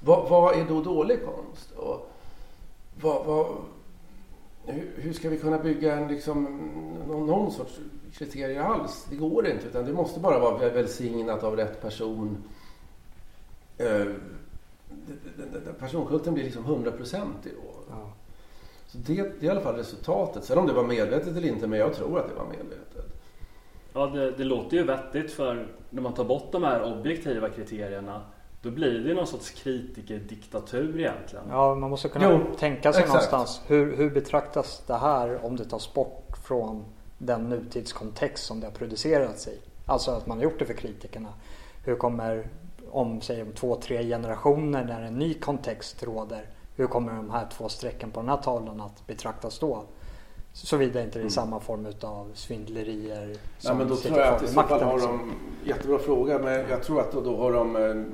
Vad, 0.00 0.28
vad, 0.28 0.58
är 0.58 0.64
då 0.64 0.80
dålig 0.80 1.18
konst? 1.24 1.72
Och 1.76 2.10
vad, 3.00 3.26
hur, 4.72 5.02
hur, 5.02 5.12
ska 5.12 5.28
vi 5.28 5.38
kunna 5.38 5.58
bygga 5.58 5.96
en, 5.96 6.08
liksom, 6.08 6.44
någon, 7.08 7.26
någon 7.26 7.52
sorts 7.52 7.78
kriterier 8.12 8.60
alls? 8.60 9.06
Det 9.10 9.16
går 9.16 9.46
inte 9.46 9.66
utan 9.66 9.84
det 9.84 9.92
måste 9.92 10.20
bara 10.20 10.38
vara 10.38 10.68
välsignat 10.68 11.44
av 11.44 11.56
rätt 11.56 11.82
person 11.82 12.44
eh, 13.78 14.06
personkulten 15.78 16.34
blir 16.34 16.44
liksom 16.44 16.64
hundraprocentig 16.64 17.52
då. 17.52 17.94
Ja. 17.94 18.12
Så 18.86 18.98
det, 18.98 19.14
det 19.14 19.22
är 19.22 19.44
i 19.44 19.48
alla 19.48 19.60
fall 19.60 19.76
resultatet. 19.76 20.44
Sen 20.44 20.58
om 20.58 20.66
det 20.66 20.72
var 20.72 20.84
medvetet 20.84 21.36
eller 21.36 21.48
inte, 21.48 21.66
men 21.66 21.78
jag 21.78 21.94
tror 21.94 22.18
att 22.18 22.28
det 22.28 22.34
var 22.34 22.46
medvetet. 22.46 23.20
Ja, 23.92 24.06
det, 24.06 24.30
det 24.30 24.44
låter 24.44 24.76
ju 24.76 24.82
vettigt 24.82 25.32
för 25.32 25.66
när 25.90 26.02
man 26.02 26.14
tar 26.14 26.24
bort 26.24 26.52
de 26.52 26.62
här 26.62 26.98
objektiva 26.98 27.48
kriterierna 27.48 28.22
då 28.62 28.70
blir 28.70 28.98
det 28.98 29.14
någon 29.14 29.26
sorts 29.26 29.50
kritikerdiktatur 29.50 31.00
egentligen. 31.00 31.44
Ja, 31.50 31.74
man 31.74 31.90
måste 31.90 32.08
kunna 32.08 32.32
jo, 32.32 32.56
tänka 32.58 32.92
sig 32.92 33.02
exakt. 33.02 33.08
någonstans. 33.08 33.62
Hur, 33.66 33.96
hur 33.96 34.10
betraktas 34.10 34.82
det 34.86 34.96
här 34.96 35.44
om 35.44 35.56
det 35.56 35.64
tas 35.64 35.94
bort 35.94 36.36
från 36.44 36.84
den 37.18 37.48
nutidskontext 37.48 38.44
som 38.44 38.60
det 38.60 38.66
har 38.66 38.72
producerats 38.72 39.48
i? 39.48 39.58
Alltså 39.86 40.10
att 40.10 40.26
man 40.26 40.36
har 40.36 40.44
gjort 40.44 40.58
det 40.58 40.64
för 40.64 40.74
kritikerna. 40.74 41.28
Hur 41.84 41.96
kommer 41.96 42.48
om, 42.90 43.20
säg 43.20 43.42
om 43.42 43.52
två, 43.52 43.76
tre 43.76 44.04
generationer 44.04 44.84
när 44.84 45.02
en 45.02 45.14
ny 45.14 45.34
kontext 45.34 46.02
råder. 46.02 46.46
Hur 46.76 46.86
kommer 46.86 47.12
de 47.12 47.30
här 47.30 47.46
två 47.52 47.68
strecken 47.68 48.10
på 48.10 48.20
den 48.20 48.28
här 48.28 48.36
tavlan 48.36 48.80
att 48.80 49.06
betraktas 49.06 49.58
då? 49.58 49.84
Såvida 50.52 51.02
inte 51.02 51.12
det 51.12 51.18
är 51.18 51.20
mm. 51.20 51.30
samma 51.30 51.60
form 51.60 51.86
av 52.02 52.30
svindlerier 52.34 53.36
som 53.58 53.76
Nej, 53.76 53.78
men 53.78 53.88
då 53.88 53.96
tror 53.96 54.18
jag 54.18 54.34
att 54.34 54.42
i 54.42 54.46
så 54.46 54.62
fall 54.62 54.82
har 54.82 55.00
de, 55.00 55.32
jättebra 55.64 55.98
fråga, 55.98 56.38
men 56.38 56.68
jag 56.70 56.82
tror 56.82 57.00
att 57.00 57.12
då, 57.12 57.20
då 57.20 57.36
har 57.36 57.52
de 57.52 57.76
eh, 57.76 58.04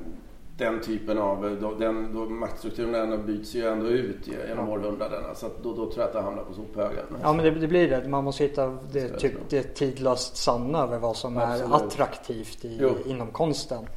den 0.57 0.81
typen 0.81 1.17
av, 1.17 1.45
eh, 1.45 1.77
den, 1.79 2.13
då 2.13 2.25
maktstrukturen 2.25 3.25
byts 3.25 3.55
ju 3.55 3.67
ändå 3.67 3.87
ut 3.87 4.27
genom 4.27 4.67
ja. 4.67 4.73
århundradena. 4.73 5.35
Så 5.35 5.47
då, 5.63 5.69
då 5.69 5.75
tror 5.75 5.97
jag 5.97 6.05
att 6.05 6.13
det 6.13 6.21
hamnar 6.21 6.43
på 6.43 6.53
sophögen. 6.53 7.05
Ja 7.21 7.33
men 7.33 7.45
det, 7.45 7.51
det, 7.51 7.67
blir 7.67 7.89
det. 7.89 8.07
Man 8.07 8.23
måste 8.23 8.43
hitta 8.43 8.77
det, 8.91 9.09
typ, 9.09 9.33
det 9.49 9.63
tidlöst 9.63 10.37
sanna 10.37 10.83
över 10.83 10.99
vad 10.99 11.15
som 11.15 11.37
Absolut. 11.37 11.71
är 11.71 11.75
attraktivt 11.75 12.65
i, 12.65 12.93
inom 13.05 13.27
konsten. 13.27 13.87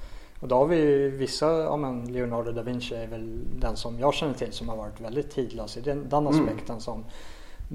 Och 0.40 0.48
då 0.48 0.56
har 0.56 0.66
vi 0.66 1.08
vissa, 1.08 1.46
ja 1.46 1.76
men 1.76 2.12
Leonardo 2.12 2.52
da 2.52 2.62
Vinci 2.62 2.94
är 2.94 3.06
väl 3.06 3.40
den 3.60 3.76
som 3.76 3.98
jag 3.98 4.14
känner 4.14 4.34
till 4.34 4.52
som 4.52 4.68
har 4.68 4.76
varit 4.76 5.00
väldigt 5.00 5.30
tidlös 5.30 5.76
i 5.76 5.80
den, 5.80 6.08
den 6.08 6.26
mm. 6.26 6.40
aspekten 6.40 6.70
mm. 6.70 6.80
som 6.80 7.04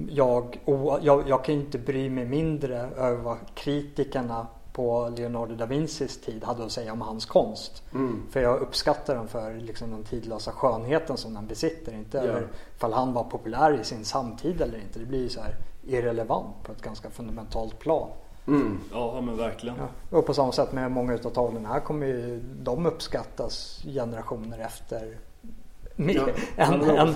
jag, 0.08 0.60
jag, 1.02 1.28
jag 1.28 1.44
kan 1.44 1.54
inte 1.54 1.78
bry 1.78 2.10
mig 2.10 2.24
mindre 2.24 2.76
över 2.96 3.16
vad 3.16 3.36
kritikerna 3.54 4.46
på 4.76 5.12
Leonardo 5.16 5.54
da 5.54 5.66
Vincis 5.66 6.20
tid 6.20 6.44
hade 6.44 6.64
att 6.64 6.72
säga 6.72 6.92
om 6.92 7.00
hans 7.00 7.26
konst. 7.26 7.82
Mm. 7.94 8.22
För 8.30 8.40
jag 8.40 8.60
uppskattar 8.60 9.14
den 9.14 9.28
för 9.28 9.54
liksom 9.54 9.90
den 9.90 10.04
tidlösa 10.04 10.52
skönheten 10.52 11.16
som 11.16 11.34
den 11.34 11.46
besitter. 11.46 11.92
Inte 11.92 12.18
yeah. 12.18 12.28
över 12.28 12.48
ifall 12.76 12.92
han 12.92 13.12
var 13.12 13.24
populär 13.24 13.80
i 13.80 13.84
sin 13.84 14.04
samtid 14.04 14.60
eller 14.60 14.78
inte. 14.78 14.98
Det 14.98 15.04
blir 15.04 15.22
ju 15.22 15.28
så 15.28 15.40
här 15.40 15.56
irrelevant 15.86 16.62
på 16.62 16.72
ett 16.72 16.82
ganska 16.82 17.10
fundamentalt 17.10 17.78
plan. 17.78 18.08
Mm. 18.46 18.78
Ja 18.92 19.20
men 19.20 19.36
verkligen. 19.36 19.76
Ja. 19.76 20.18
Och 20.18 20.26
på 20.26 20.34
samma 20.34 20.52
sätt 20.52 20.72
med 20.72 20.90
många 20.90 21.14
utav 21.14 21.30
tavlorna 21.30 21.68
här 21.68 21.80
kommer 21.80 22.06
ju 22.06 22.42
de 22.62 22.86
uppskattas 22.86 23.82
generationer 23.84 24.58
efter 24.58 25.18
ja, 25.96 26.28
än, 26.56 26.82
än, 26.82 27.14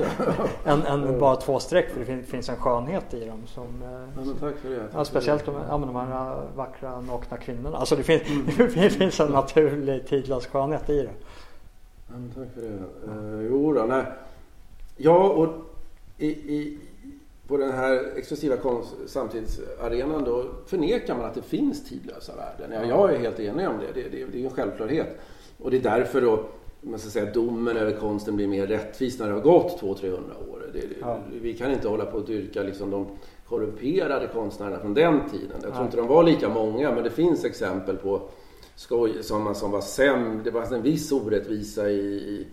än, 0.64 0.82
än, 0.82 1.18
bara 1.18 1.36
två 1.36 1.60
streck 1.60 1.90
för 1.90 2.00
det 2.00 2.22
finns 2.22 2.48
en 2.48 2.56
skönhet 2.56 3.14
i 3.14 3.24
dem. 3.24 3.42
Som, 3.46 3.82
eh, 3.82 4.24
ja, 4.26 4.32
tack 4.40 4.56
för 4.56 4.70
det. 4.70 4.88
Ja, 4.94 5.04
speciellt 5.04 5.46
de, 5.46 5.54
ja, 5.54 5.78
de 5.78 5.96
här 5.96 6.42
vackra 6.56 7.00
nakna 7.00 7.36
kvinnorna. 7.36 7.76
Alltså 7.76 7.96
det 7.96 8.02
finns, 8.02 8.22
mm. 8.28 8.46
det 8.74 8.90
finns 8.90 9.20
en 9.20 9.32
naturlig 9.32 10.06
tidlös 10.06 10.46
skönhet 10.46 10.90
i 10.90 11.02
det. 11.02 11.12
Ja, 12.08 12.14
tack 12.34 12.54
för 12.54 12.60
det. 12.60 13.12
Uh, 13.12 13.46
jo 13.50 13.72
då, 13.72 13.82
nej. 13.82 14.04
Ja 14.96 15.28
och 15.28 15.48
i, 16.18 16.28
i 16.28 16.78
på 17.50 17.56
den 17.56 17.72
här 17.72 18.12
exklusiva 18.16 18.56
samtidsarenan 19.06 20.24
då 20.24 20.44
förnekar 20.66 21.16
man 21.16 21.24
att 21.24 21.34
det 21.34 21.42
finns 21.42 21.84
tidlösa 21.84 22.32
värden. 22.36 22.72
Ja, 22.72 22.84
jag 22.84 23.14
är 23.14 23.18
helt 23.18 23.40
enig 23.40 23.68
om 23.68 23.78
det. 23.78 24.02
Det, 24.02 24.08
det, 24.08 24.24
det 24.32 24.40
är 24.40 24.44
en 24.44 24.50
självklarhet. 24.50 25.18
Och 25.58 25.70
det 25.70 25.76
är 25.76 25.82
därför 25.82 26.20
då 26.20 26.44
man 26.80 26.98
ska 26.98 27.10
säga, 27.10 27.32
domen 27.32 27.76
över 27.76 27.92
konsten 27.92 28.36
blir 28.36 28.48
mer 28.48 28.66
rättvis 28.66 29.18
när 29.18 29.28
det 29.28 29.34
har 29.34 29.40
gått 29.40 29.80
200-300 29.80 30.16
år. 30.50 30.70
Det, 30.72 30.82
ja. 31.00 31.18
Vi 31.42 31.54
kan 31.54 31.72
inte 31.72 31.88
hålla 31.88 32.06
på 32.06 32.18
att 32.18 32.26
dyrka 32.26 32.62
liksom 32.62 32.90
de 32.90 33.06
korrumperade 33.48 34.26
konstnärerna 34.26 34.78
från 34.78 34.94
den 34.94 35.20
tiden. 35.30 35.48
Jag 35.52 35.60
tror 35.62 35.74
ja. 35.74 35.84
inte 35.84 35.96
de 35.96 36.06
var 36.06 36.24
lika 36.24 36.48
många 36.48 36.94
men 36.94 37.04
det 37.04 37.10
finns 37.10 37.44
exempel 37.44 37.96
på 37.96 38.22
skoj 38.76 39.22
som, 39.22 39.54
som 39.54 39.70
var 39.70 39.80
sämre. 39.80 40.40
Det 40.44 40.50
var 40.50 40.74
en 40.74 40.82
viss 40.82 41.12
orättvisa 41.12 41.90
i, 41.90 42.46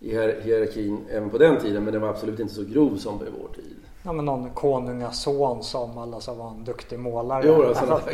i 0.00 0.10
hierarkin 0.10 0.98
även 1.10 1.30
på 1.30 1.38
den 1.38 1.60
tiden 1.60 1.84
men 1.84 1.92
den 1.92 2.02
var 2.02 2.08
absolut 2.08 2.40
inte 2.40 2.54
så 2.54 2.64
grov 2.64 2.96
som 2.96 3.14
i 3.14 3.30
vår 3.42 3.48
tid. 3.54 3.76
Ja 4.06 4.12
men 4.12 4.24
någon 4.24 4.50
konungason 4.50 5.62
som 5.62 5.98
alla 5.98 6.20
sa 6.20 6.34
var 6.34 6.50
en 6.50 6.64
duktig 6.64 6.98
målare. 6.98 7.46
Jo, 7.46 7.62
alltså, 7.62 8.00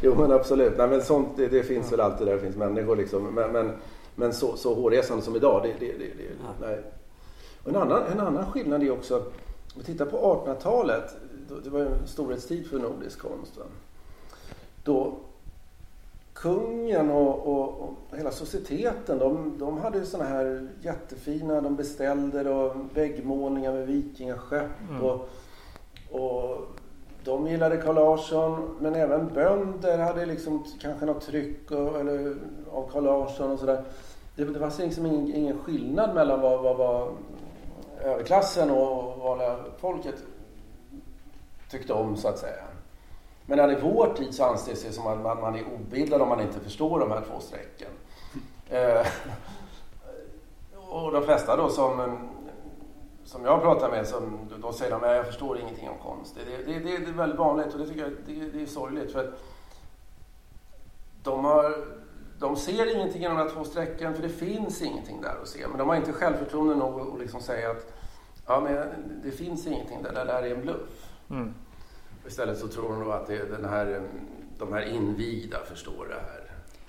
jo 0.00 0.14
men 0.14 0.32
absolut. 0.32 0.72
Nej, 0.78 0.88
men 0.88 1.02
sånt 1.02 1.28
det, 1.36 1.48
det 1.48 1.62
finns 1.62 1.90
ja. 1.90 1.96
väl 1.96 2.00
alltid 2.00 2.26
där 2.26 2.34
det 2.34 2.40
finns 2.40 2.56
människor 2.56 2.96
liksom. 2.96 3.34
Men, 3.34 3.52
men, 3.52 3.72
men 4.14 4.32
så, 4.32 4.56
så 4.56 4.74
hårresande 4.74 5.22
som 5.22 5.36
idag, 5.36 5.62
det, 5.62 5.86
det, 5.86 5.92
det, 5.92 6.04
det 6.04 6.22
ja. 6.22 6.66
nej. 6.66 6.80
Och 7.62 7.68
en, 7.68 7.76
annan, 7.76 8.02
en 8.12 8.20
annan 8.20 8.52
skillnad 8.52 8.82
är 8.82 8.90
också, 8.90 9.16
om 9.16 9.24
vi 9.74 9.84
tittar 9.84 10.06
på 10.06 10.44
1800-talet, 10.46 11.14
det 11.64 11.70
var 11.70 11.80
ju 11.80 11.86
en 11.86 12.06
storhetstid 12.06 12.66
för 12.66 12.78
nordisk 12.78 13.18
konst. 13.18 13.58
Då 14.84 15.14
kungen 16.42 17.10
och, 17.10 17.46
och, 17.46 17.80
och, 17.80 18.18
hela 18.18 18.30
societeten 18.30 19.18
de, 19.18 19.58
de 19.58 19.78
hade 19.78 20.06
såna 20.06 20.24
här 20.24 20.68
jättefina, 20.80 21.60
de 21.60 21.76
beställde 21.76 22.42
då 22.42 22.76
väggmålningar 22.94 23.72
med 23.72 23.86
vikingaskepp 23.86 24.70
mm. 24.90 25.02
och, 25.02 25.28
och 26.10 26.56
de 27.24 27.46
gillade 27.46 27.76
Carl 27.76 27.94
Larsson 27.94 28.76
men 28.80 28.94
även 28.94 29.28
bönder 29.34 29.98
hade 29.98 30.26
liksom 30.26 30.64
kanske 30.80 31.06
något 31.06 31.26
tryck 31.26 31.70
och, 31.70 32.00
eller, 32.00 32.36
av 32.72 32.90
Carl 32.92 33.04
Larsson 33.04 33.50
och 33.50 33.58
sådär. 33.58 33.84
Det, 34.36 34.44
det 34.44 34.58
var 34.58 34.82
liksom 34.82 35.06
ingen, 35.06 35.34
ingen 35.34 35.58
skillnad 35.58 36.14
mellan 36.14 36.40
vad, 36.40 36.62
vad, 36.62 36.76
vad 36.76 37.08
överklassen 38.00 38.70
och 38.70 39.18
vanliga 39.18 39.56
folket 39.78 40.14
tyckte 41.70 41.92
om 41.92 42.16
så 42.16 42.28
att 42.28 42.38
säga. 42.38 42.62
Men 43.46 43.70
i 43.70 43.80
vår 43.80 44.14
tid 44.14 44.34
så 44.34 44.44
anses 44.44 44.84
det 44.84 44.92
som 44.92 45.06
att 45.06 45.20
man, 45.20 45.40
man 45.40 45.54
är 45.54 45.64
obildad 45.74 46.22
om 46.22 46.28
man 46.28 46.40
inte 46.40 46.60
förstår 46.60 47.00
de 47.00 47.10
här 47.10 47.22
två 47.30 47.40
strecken. 47.40 47.90
Eh, 48.68 49.06
och 50.88 51.12
de 51.12 51.22
flesta 51.22 51.56
då 51.56 51.68
som, 51.68 52.18
som 53.24 53.44
jag 53.44 53.62
pratar 53.62 53.90
med, 53.90 54.06
som, 54.06 54.38
då 54.62 54.72
säger 54.72 54.90
de 54.90 55.04
att 55.04 55.16
jag 55.16 55.26
förstår 55.26 55.58
ingenting 55.58 55.88
om 55.88 55.98
konst. 55.98 56.36
Det, 56.36 56.56
det, 56.56 56.78
det, 56.78 56.98
det 56.98 57.10
är 57.10 57.12
väldigt 57.12 57.38
vanligt 57.38 57.72
och 57.72 57.78
det 57.78 57.86
tycker 57.86 58.00
jag 58.00 58.12
det, 58.26 58.50
det 58.50 58.62
är 58.62 58.66
sorgligt. 58.66 59.12
För 59.12 59.28
att 59.28 59.34
de, 61.22 61.44
har, 61.44 61.74
de 62.38 62.56
ser 62.56 62.94
ingenting 62.94 63.24
i 63.24 63.28
de 63.28 63.36
här 63.36 63.48
två 63.48 63.64
strecken 63.64 64.14
för 64.14 64.22
det 64.22 64.28
finns 64.28 64.82
ingenting 64.82 65.20
där 65.20 65.36
att 65.42 65.48
se. 65.48 65.68
Men 65.68 65.78
de 65.78 65.88
har 65.88 65.96
inte 65.96 66.12
självförtroende 66.12 66.74
nog 66.74 67.00
att 67.00 67.20
liksom 67.20 67.40
säga 67.40 67.70
att 67.70 67.92
ja, 68.46 68.60
men 68.60 69.20
det 69.24 69.30
finns 69.30 69.66
ingenting 69.66 70.02
där, 70.02 70.12
det 70.12 70.24
där 70.24 70.42
är 70.42 70.54
en 70.54 70.62
bluff. 70.62 71.08
Mm. 71.30 71.54
Istället 72.26 72.58
så 72.58 72.68
tror 72.68 72.88
hon 72.88 73.04
då 73.04 73.12
att 73.12 73.26
det 73.26 73.36
är 73.36 73.46
den 73.46 73.64
här, 73.64 73.94
eh, 73.94 74.02
de 74.58 74.72
här 74.72 74.82
invigda 74.82 75.58
förstår 75.66 76.06
det 76.08 76.14
här. 76.14 76.42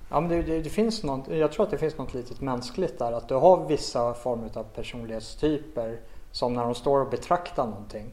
Ja, 0.10 0.20
men 0.20 0.30
det, 0.30 0.42
det, 0.42 0.62
det, 0.62 0.70
finns 0.70 1.04
något, 1.04 1.28
jag 1.28 1.52
tror 1.52 1.66
att 1.66 1.72
det 1.72 1.78
finns 1.78 1.98
något 1.98 2.14
litet 2.14 2.42
mänskligt 2.42 3.00
där. 3.00 3.12
Att 3.12 3.28
du 3.28 3.36
har 3.36 3.68
vissa 3.68 4.14
former 4.14 4.58
av 4.58 4.64
personlighetstyper 4.64 6.00
som 6.32 6.54
när 6.54 6.64
de 6.64 6.76
står 6.76 7.02
och 7.02 7.10
betraktar 7.10 7.66
någonting. 7.66 8.12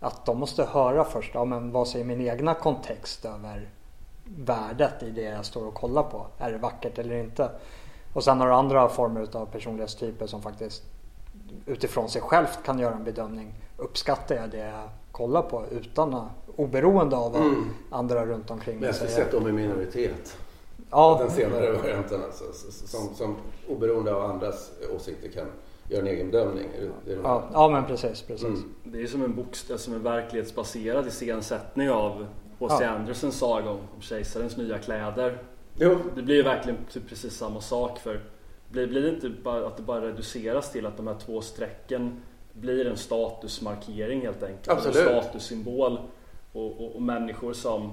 Att 0.00 0.26
de 0.26 0.38
måste 0.38 0.64
höra 0.64 1.04
först, 1.04 1.30
ja 1.34 1.44
men 1.44 1.72
vad 1.72 1.88
säger 1.88 2.04
min 2.04 2.20
egna 2.20 2.54
kontext 2.54 3.24
över 3.24 3.68
värdet 4.24 5.02
i 5.02 5.10
det 5.10 5.22
jag 5.22 5.44
står 5.44 5.66
och 5.66 5.74
kollar 5.74 6.02
på? 6.02 6.26
Är 6.38 6.52
det 6.52 6.58
vackert 6.58 6.98
eller 6.98 7.14
inte? 7.14 7.50
Och 8.12 8.24
sen 8.24 8.40
har 8.40 8.46
du 8.46 8.54
andra 8.54 8.88
former 8.88 9.36
av 9.36 9.46
personlighetstyper 9.46 10.26
som 10.26 10.42
faktiskt 10.42 10.82
utifrån 11.66 12.08
sig 12.08 12.22
självt 12.22 12.58
kan 12.64 12.78
göra 12.78 12.94
en 12.94 13.04
bedömning. 13.04 13.54
Uppskattar 13.76 14.34
jag 14.34 14.50
det 14.50 14.58
jag 14.58 14.88
kollar 15.20 15.42
på 15.42 15.64
utan 15.70 16.14
att 16.14 16.28
oberoende 16.56 17.16
av 17.16 17.32
vad 17.32 17.42
mm. 17.42 17.70
andra 17.90 18.26
runt 18.26 18.50
omkring 18.50 18.76
Men 18.76 18.86
jag 18.86 18.94
skulle 18.94 19.10
säga 19.10 19.24
att 19.24 19.32
de 19.32 19.46
är 19.46 19.52
minoritet. 19.52 20.36
Ja. 20.90 21.18
Den 21.22 21.30
senare 21.30 21.72
varianten 21.72 22.20
alltså, 22.22 22.44
som, 22.70 23.14
som 23.14 23.36
oberoende 23.68 24.14
av 24.14 24.30
andras 24.30 24.70
åsikter 24.96 25.28
kan 25.28 25.46
göra 25.88 26.00
en 26.00 26.06
egen 26.06 26.30
bedömning. 26.30 26.68
Det 27.04 27.14
det 27.14 27.20
ja, 27.22 27.48
ja, 27.52 27.68
men 27.68 27.84
precis. 27.84 28.22
precis. 28.22 28.46
Mm. 28.46 28.74
Det 28.84 29.02
är 29.02 29.06
som 29.06 29.24
en, 29.24 29.34
bokstav, 29.34 29.76
som 29.76 29.94
en 29.94 30.02
verklighetsbaserad 30.02 31.06
iscensättning 31.06 31.90
av 31.90 32.26
H.C. 32.58 32.84
Ja. 32.84 32.90
Andersens 32.90 33.38
saga 33.38 33.70
om 33.70 33.78
kejsarens 34.00 34.56
nya 34.56 34.78
kläder. 34.78 35.42
Jo. 35.74 35.98
Det 36.14 36.22
blir 36.22 36.36
ju 36.36 36.42
verkligen 36.42 36.78
typ 36.92 37.08
precis 37.08 37.36
samma 37.36 37.60
sak 37.60 37.98
för 37.98 38.20
blir, 38.70 38.86
blir 38.86 39.02
det 39.02 39.08
inte 39.08 39.28
bara 39.28 39.66
att 39.66 39.76
det 39.76 39.82
bara 39.82 40.00
reduceras 40.00 40.72
till 40.72 40.86
att 40.86 40.96
de 40.96 41.06
här 41.06 41.16
två 41.26 41.40
strecken 41.40 42.22
blir 42.52 42.86
en 42.86 42.96
statusmarkering 42.96 44.20
helt 44.20 44.42
enkelt. 44.42 44.68
Absolut. 44.68 44.96
En 44.96 45.22
statussymbol 45.22 45.98
och, 46.52 46.80
och, 46.80 46.94
och 46.94 47.02
människor 47.02 47.52
som, 47.52 47.92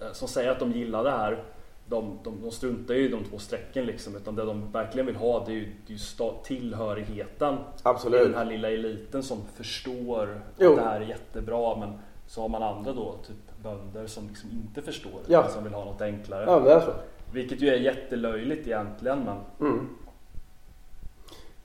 eh, 0.00 0.12
som 0.12 0.28
säger 0.28 0.50
att 0.50 0.58
de 0.58 0.72
gillar 0.72 1.04
det 1.04 1.10
här 1.10 1.44
de, 1.86 2.18
de, 2.22 2.42
de 2.42 2.50
struntar 2.50 2.94
ju 2.94 3.04
i 3.04 3.08
de 3.08 3.24
två 3.24 3.38
strecken 3.38 3.86
liksom 3.86 4.16
utan 4.16 4.34
det 4.34 4.44
de 4.44 4.72
verkligen 4.72 5.06
vill 5.06 5.16
ha 5.16 5.44
det 5.44 5.52
är 5.52 5.54
ju, 5.54 5.72
det 5.86 5.92
är 5.92 6.24
ju 6.24 6.32
tillhörigheten 6.44 7.56
Absolut. 7.82 8.20
i 8.20 8.24
den 8.24 8.34
här 8.34 8.44
lilla 8.44 8.70
eliten 8.70 9.22
som 9.22 9.38
förstår 9.54 10.40
jo. 10.58 10.70
att 10.70 10.76
det 10.76 10.82
här 10.82 11.00
är 11.00 11.06
jättebra 11.06 11.76
men 11.76 11.98
så 12.26 12.40
har 12.40 12.48
man 12.48 12.62
andra 12.62 12.92
då, 12.92 13.14
typ 13.26 13.62
bönder 13.62 14.06
som 14.06 14.28
liksom 14.28 14.50
inte 14.50 14.82
förstår 14.82 15.20
ja. 15.26 15.48
som 15.48 15.64
vill 15.64 15.74
ha 15.74 15.84
något 15.84 16.02
enklare. 16.02 16.44
Ja, 16.46 16.60
det 16.60 16.72
är 16.72 16.80
så. 16.80 16.92
Vilket 17.32 17.60
ju 17.60 17.68
är 17.68 17.78
jättelöjligt 17.78 18.66
egentligen 18.66 19.18
men... 19.18 19.36
Mm. 19.60 19.88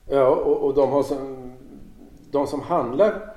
Ja 0.08 0.28
och, 0.28 0.64
och 0.64 0.74
de, 0.74 0.90
har 0.90 1.02
som, 1.02 1.49
de 2.30 2.46
som 2.46 2.60
handlar 2.60 3.34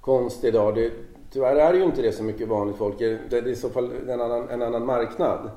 konst 0.00 0.44
idag 0.44 0.74
det, 0.74 0.92
Tyvärr 1.34 1.56
är 1.56 1.72
det 1.72 1.78
ju 1.78 1.84
inte 1.84 2.02
det 2.02 2.12
så 2.12 2.22
mycket 2.22 2.48
vanligt 2.48 2.76
folk. 2.76 2.98
Det 2.98 3.32
är 3.32 3.46
i 3.46 3.56
så 3.56 3.70
fall 3.70 3.90
en 4.08 4.20
annan, 4.20 4.48
en 4.48 4.62
annan 4.62 4.86
marknad. 4.86 5.50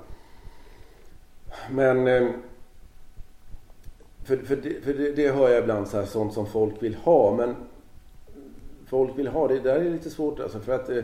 Men 1.72 2.08
eh, 2.08 2.30
för, 4.24 4.38
för, 4.38 4.56
det, 4.56 4.82
för 4.84 4.94
det, 4.94 5.12
det, 5.12 5.32
hör 5.32 5.50
jag 5.50 5.64
ibland 5.64 5.88
så 5.88 5.98
här, 5.98 6.06
sånt 6.06 6.34
som 6.34 6.46
folk 6.46 6.84
vill 6.84 6.96
ha. 6.96 7.36
Men 7.36 7.56
folk 8.88 9.18
vill 9.18 9.28
ha 9.28 9.48
det, 9.48 9.60
där 9.60 9.76
är 9.76 9.90
lite 9.90 10.10
svårt 10.10 10.40
alltså. 10.40 10.60
För 10.60 10.76
att 10.76 10.90
eh, 10.90 11.04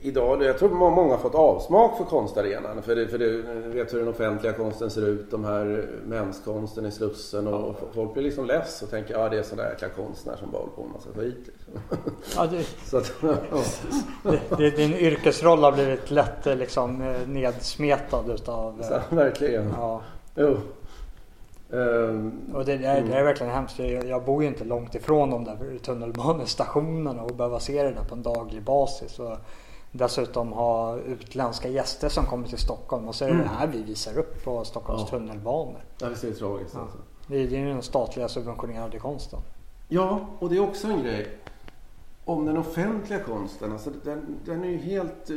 idag, 0.00 0.42
jag 0.42 0.58
tror 0.58 0.68
många 0.68 1.10
har 1.10 1.18
fått 1.18 1.34
avsmak 1.34 1.96
för 1.96 2.04
konstarenan. 2.04 2.82
För, 2.82 2.96
det, 2.96 3.08
för 3.08 3.18
det, 3.18 3.28
vet 3.68 3.94
hur 3.94 3.98
den 3.98 4.08
offentliga 4.08 4.52
konsten 4.52 4.90
ser 4.90 5.08
ut, 5.08 5.30
de 5.30 5.44
här 5.44 5.88
menskonsten 6.06 6.86
i 6.86 6.90
Slussen. 6.90 7.46
Och 7.46 7.76
ja. 7.80 7.86
folk 7.94 8.14
blir 8.14 8.22
liksom 8.22 8.46
less 8.46 8.82
och 8.82 8.90
tänker 8.90 9.14
ja 9.14 9.28
det 9.28 9.38
är 9.38 9.42
sådana 9.42 9.68
jäkla 9.68 9.88
konstnärer 9.88 10.36
som 10.36 10.50
bara 10.50 10.58
håller 10.58 10.72
på 10.72 10.82
med 10.82 10.92
massa 10.92 11.10
skit. 11.10 11.46
Liksom. 11.46 11.98
Ja, 12.36 12.46
det, 12.46 12.62
Så 12.84 12.96
att, 12.96 13.12
det, 14.58 14.70
din 14.70 14.94
yrkesroll 14.94 15.62
har 15.62 15.72
blivit 15.72 16.10
lätt 16.10 16.46
eh, 16.46 16.56
liksom, 16.56 17.02
eh, 17.02 17.28
nedsmetad 17.28 18.30
utav... 18.30 18.82
Så, 18.82 18.94
eh, 18.94 19.00
verkligen. 19.10 19.74
Ja. 19.76 20.02
Jo. 20.34 20.56
Um, 21.70 22.52
och 22.54 22.64
det, 22.64 22.76
det, 22.76 22.86
är, 22.86 23.02
det 23.02 23.14
är 23.14 23.24
verkligen 23.24 23.52
hemskt. 23.52 23.78
Jag, 23.78 24.06
jag 24.06 24.24
bor 24.24 24.42
ju 24.42 24.48
inte 24.48 24.64
långt 24.64 24.94
ifrån 24.94 25.30
de 25.30 25.44
där 25.44 25.78
tunnelbanestationerna 25.82 27.22
och 27.22 27.34
behöva 27.34 27.60
se 27.60 27.82
det 27.82 27.90
där 27.90 28.04
på 28.08 28.14
en 28.14 28.22
daglig 28.22 28.62
basis. 28.62 29.18
Och 29.18 29.36
dessutom 29.92 30.52
ha 30.52 30.96
utländska 30.96 31.68
gäster 31.68 32.08
som 32.08 32.26
kommer 32.26 32.48
till 32.48 32.58
Stockholm 32.58 33.08
och 33.08 33.14
så 33.14 33.24
är 33.24 33.28
det 33.28 33.34
mm. 33.34 33.46
det 33.46 33.52
här 33.52 33.66
vi 33.66 33.82
visar 33.82 34.18
upp 34.18 34.44
på 34.44 34.64
Stockholms 34.64 35.02
ja. 35.02 35.08
tunnelbanor. 35.08 35.84
Ja, 35.98 36.08
visst 36.08 36.24
är 36.24 36.28
det 36.28 36.34
tragiskt 36.34 36.74
ja. 36.74 36.80
alltså. 36.80 36.98
Det 37.26 37.36
är, 37.36 37.52
är 37.52 37.66
den 37.66 37.82
statliga 37.82 38.28
subventionerade 38.28 38.98
konsten. 38.98 39.40
Ja, 39.88 40.26
och 40.38 40.48
det 40.48 40.56
är 40.56 40.60
också 40.60 40.88
en 40.88 41.02
grej 41.02 41.38
om 42.24 42.44
den 42.44 42.56
offentliga 42.56 43.24
konsten. 43.24 43.72
Alltså 43.72 43.90
den, 44.04 44.36
den 44.44 44.64
är 44.64 44.68
ju 44.68 44.76
helt... 44.76 45.30
Eh, 45.30 45.36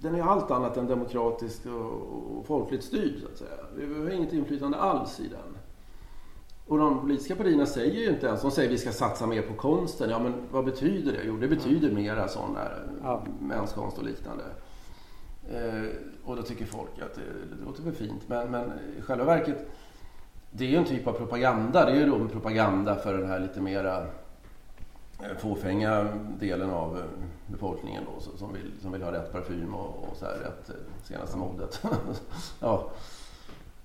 den 0.00 0.14
är 0.14 0.22
allt 0.22 0.50
annat 0.50 0.76
än 0.76 0.86
demokratiskt 0.86 1.66
och, 1.66 2.38
och 2.38 2.46
folkligt 2.46 2.84
styrd 2.84 3.20
så 3.20 3.28
att 3.28 3.38
säga. 3.38 3.50
Vi 3.76 4.00
har 4.00 4.10
inget 4.10 4.32
inflytande 4.32 4.78
alls 4.78 5.20
i 5.20 5.28
den. 5.28 5.57
Och 6.68 6.78
de 6.78 7.00
politiska 7.00 7.36
partierna 7.36 7.66
säger 7.66 8.00
ju 8.00 8.08
inte 8.08 8.26
ens, 8.26 8.42
de 8.42 8.50
säger 8.50 8.68
att 8.68 8.74
vi 8.74 8.78
ska 8.78 8.92
satsa 8.92 9.26
mer 9.26 9.42
på 9.42 9.54
konsten. 9.54 10.10
Ja 10.10 10.18
men 10.18 10.34
vad 10.50 10.64
betyder 10.64 11.12
det? 11.12 11.22
Jo 11.24 11.36
det 11.36 11.48
betyder 11.48 11.90
mera 11.90 12.28
sån 12.28 12.54
där 12.54 12.82
ja. 13.02 13.22
mänskonst 13.40 13.98
och 13.98 14.04
liknande. 14.04 14.44
Eh, 15.52 15.84
och 16.24 16.36
då 16.36 16.42
tycker 16.42 16.64
folk 16.64 17.02
att 17.02 17.14
det, 17.14 17.20
det 17.56 17.64
låter 17.64 17.82
väl 17.82 17.94
fint. 17.94 18.22
Men, 18.28 18.50
men 18.50 18.72
i 18.98 19.02
själva 19.02 19.24
verket, 19.24 19.66
det 20.50 20.64
är 20.64 20.68
ju 20.68 20.76
en 20.76 20.84
typ 20.84 21.06
av 21.06 21.12
propaganda. 21.12 21.84
Det 21.84 21.92
är 21.92 21.96
ju 21.96 22.06
då 22.06 22.16
en 22.16 22.28
propaganda 22.28 22.96
för 22.96 23.18
den 23.18 23.28
här 23.28 23.40
lite 23.40 23.60
mera 23.60 23.98
eh, 25.22 25.36
fåfänga 25.38 26.08
delen 26.40 26.70
av 26.70 26.98
eh, 26.98 27.04
befolkningen 27.46 28.02
då, 28.14 28.36
som, 28.38 28.52
vill, 28.52 28.72
som 28.82 28.92
vill 28.92 29.02
ha 29.02 29.12
rätt 29.12 29.32
parfym 29.32 29.74
och, 29.74 30.08
och 30.08 30.16
så 30.16 30.24
här, 30.24 30.34
rätt 30.34 30.70
senaste 31.04 31.36
modet. 31.36 31.82
ja. 32.60 32.90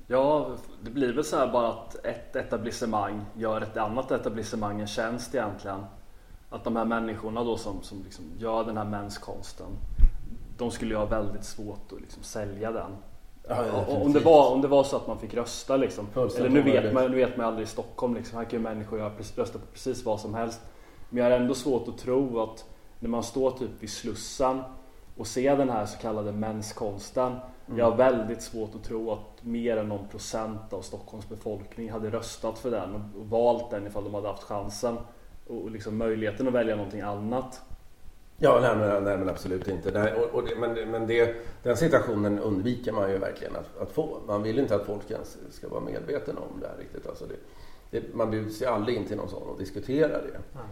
Ja, 0.08 0.50
det 0.84 0.90
blir 0.92 1.14
väl 1.14 1.24
så 1.24 1.38
här 1.38 1.48
bara 1.48 1.70
att 1.70 2.06
ett 2.06 2.36
etablissemang 2.36 3.26
gör 3.36 3.62
ett 3.62 3.78
annat 3.78 4.12
etablissemang 4.12 4.82
en 4.82 4.88
tjänst 4.88 5.36
egentligen. 5.36 5.86
Att 6.50 6.64
de 6.64 6.76
här 6.76 6.86
människorna 6.86 7.44
då 7.44 7.58
som, 7.58 7.82
som 7.82 8.04
liksom 8.04 8.26
gör 8.38 8.64
den 8.64 8.78
här 8.78 8.86
mänskonsten, 8.86 9.68
de 10.58 10.72
skulle 10.72 10.92
ju 10.92 10.98
ha 10.98 11.06
väldigt 11.06 11.44
svårt 11.44 11.92
att 11.92 12.02
liksom 12.02 12.24
sälja 12.24 12.72
den 12.72 12.92
Ja, 13.48 13.86
om, 13.88 14.14
det 14.14 14.20
var, 14.20 14.52
om 14.52 14.62
det 14.62 14.68
var 14.68 14.84
så 14.84 14.96
att 14.96 15.08
man 15.08 15.20
fick 15.20 15.34
rösta 15.34 15.78
liksom. 15.78 16.08
Eller 16.16 16.50
nu 16.50 16.62
vet, 16.62 16.94
man, 16.94 17.12
nu 17.12 17.18
vet 17.18 17.38
man 17.38 17.46
aldrig 17.46 17.68
i 17.68 17.70
Stockholm 17.70 18.16
liksom. 18.16 18.38
Här 18.38 18.46
kan 18.46 18.60
ju 18.60 18.64
människor 18.64 19.12
rösta 19.36 19.60
på 19.60 19.66
precis 19.74 20.06
vad 20.06 20.20
som 20.20 20.34
helst. 20.34 20.62
Men 21.10 21.24
jag 21.24 21.32
har 21.32 21.38
ändå 21.38 21.54
svårt 21.54 21.88
att 21.88 21.98
tro 21.98 22.40
att 22.40 22.66
när 23.00 23.10
man 23.10 23.24
står 23.24 23.52
typ 23.52 23.70
vid 23.80 23.90
Slussen 23.90 24.62
och 25.18 25.28
ser 25.28 25.58
den 25.58 25.70
här 25.70 25.86
så 25.86 25.98
kallade 25.98 26.32
menskonsten. 26.32 27.36
Mm. 27.68 27.80
Jag 27.80 27.92
har 27.92 27.98
väldigt 27.98 28.42
svårt 28.42 28.76
att 28.76 28.84
tro 28.84 29.12
att 29.12 29.44
mer 29.44 29.78
än 29.78 29.90
någon 29.90 30.08
procent 30.08 30.74
av 30.74 30.82
Stockholms 30.82 31.30
befolkning 31.30 31.92
hade 31.92 32.10
röstat 32.10 32.60
för 32.60 32.72
den 32.72 32.96
och 32.96 33.30
valt 33.30 33.72
den 33.72 33.88
ifall 33.88 34.04
de 34.04 34.14
hade 34.14 34.28
haft 34.28 34.44
chansen 34.44 34.98
och 35.48 35.72
liksom 35.72 35.98
möjligheten 35.98 36.48
att 36.48 36.54
välja 36.54 36.76
någonting 36.76 37.02
annat. 37.02 37.62
Ja, 38.38 38.60
nej, 38.62 38.76
men, 38.76 39.04
nej, 39.04 39.18
men 39.18 39.30
absolut 39.30 39.68
inte. 39.68 39.92
Nej, 39.92 40.14
och, 40.14 40.36
och 40.36 40.44
det, 40.44 40.56
men 40.56 40.92
men 40.92 41.08
det, 41.08 41.36
den 41.64 41.78
situationen 41.78 42.40
undviker 42.40 42.92
man 42.92 43.12
ju 43.12 43.18
verkligen 43.18 43.56
att, 43.56 43.78
att, 43.82 43.92
få. 43.92 44.20
Man 44.28 44.44
vill 44.44 44.60
inte 44.60 44.76
att 44.76 44.86
folk 44.86 45.12
ens 45.12 45.38
ska 45.50 45.70
vara 45.70 45.82
medvetna 45.82 46.34
om 46.34 46.60
det 46.60 46.68
här 46.68 46.78
riktigt. 46.78 47.08
Alltså 47.08 47.26
det, 47.26 47.36
det, 47.92 48.14
man 48.14 48.32
bjuds 48.32 48.62
ju 48.62 48.66
aldrig 48.66 48.98
in 48.98 49.06
till 49.06 49.18
någon 49.18 49.30
sån 49.30 49.44
och 49.44 49.60
diskuterar 49.60 50.22
det. 50.22 50.60
Mm. 50.60 50.68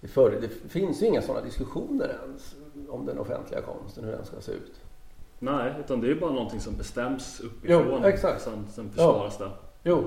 Det, 0.00 0.08
för, 0.08 0.30
det 0.40 0.48
finns 0.48 1.02
ju 1.02 1.06
inga 1.06 1.22
sådana 1.22 1.44
diskussioner 1.44 2.18
ens 2.22 2.54
om 2.88 3.06
den 3.06 3.18
offentliga 3.18 3.62
konsten, 3.62 4.04
hur 4.04 4.12
den 4.12 4.24
ska 4.24 4.40
se 4.40 4.52
ut. 4.52 4.80
Nej, 5.38 5.72
utan 5.80 6.00
det 6.00 6.06
är 6.06 6.08
ju 6.08 6.20
bara 6.20 6.32
någonting 6.32 6.60
som 6.60 6.76
bestäms 6.76 7.40
uppifrån. 7.40 8.00
Jo, 8.02 8.04
exakt. 8.04 8.42
Sen, 8.42 8.66
sen 8.74 8.90
försvaras 8.90 9.36
ja. 9.40 9.44
det. 9.44 9.50
Jo, 9.82 10.04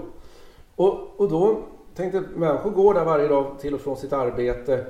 och, 0.76 1.20
och 1.20 1.30
då 1.30 1.64
tänkte 1.96 2.18
jag 2.18 2.38
människor 2.38 2.72
går 2.72 2.94
där 2.94 3.06
varje 3.06 3.28
dag 3.28 3.60
till 3.60 3.74
och 3.74 3.82
från 3.82 3.98
sitt 3.98 4.14
arbete. 4.14 4.86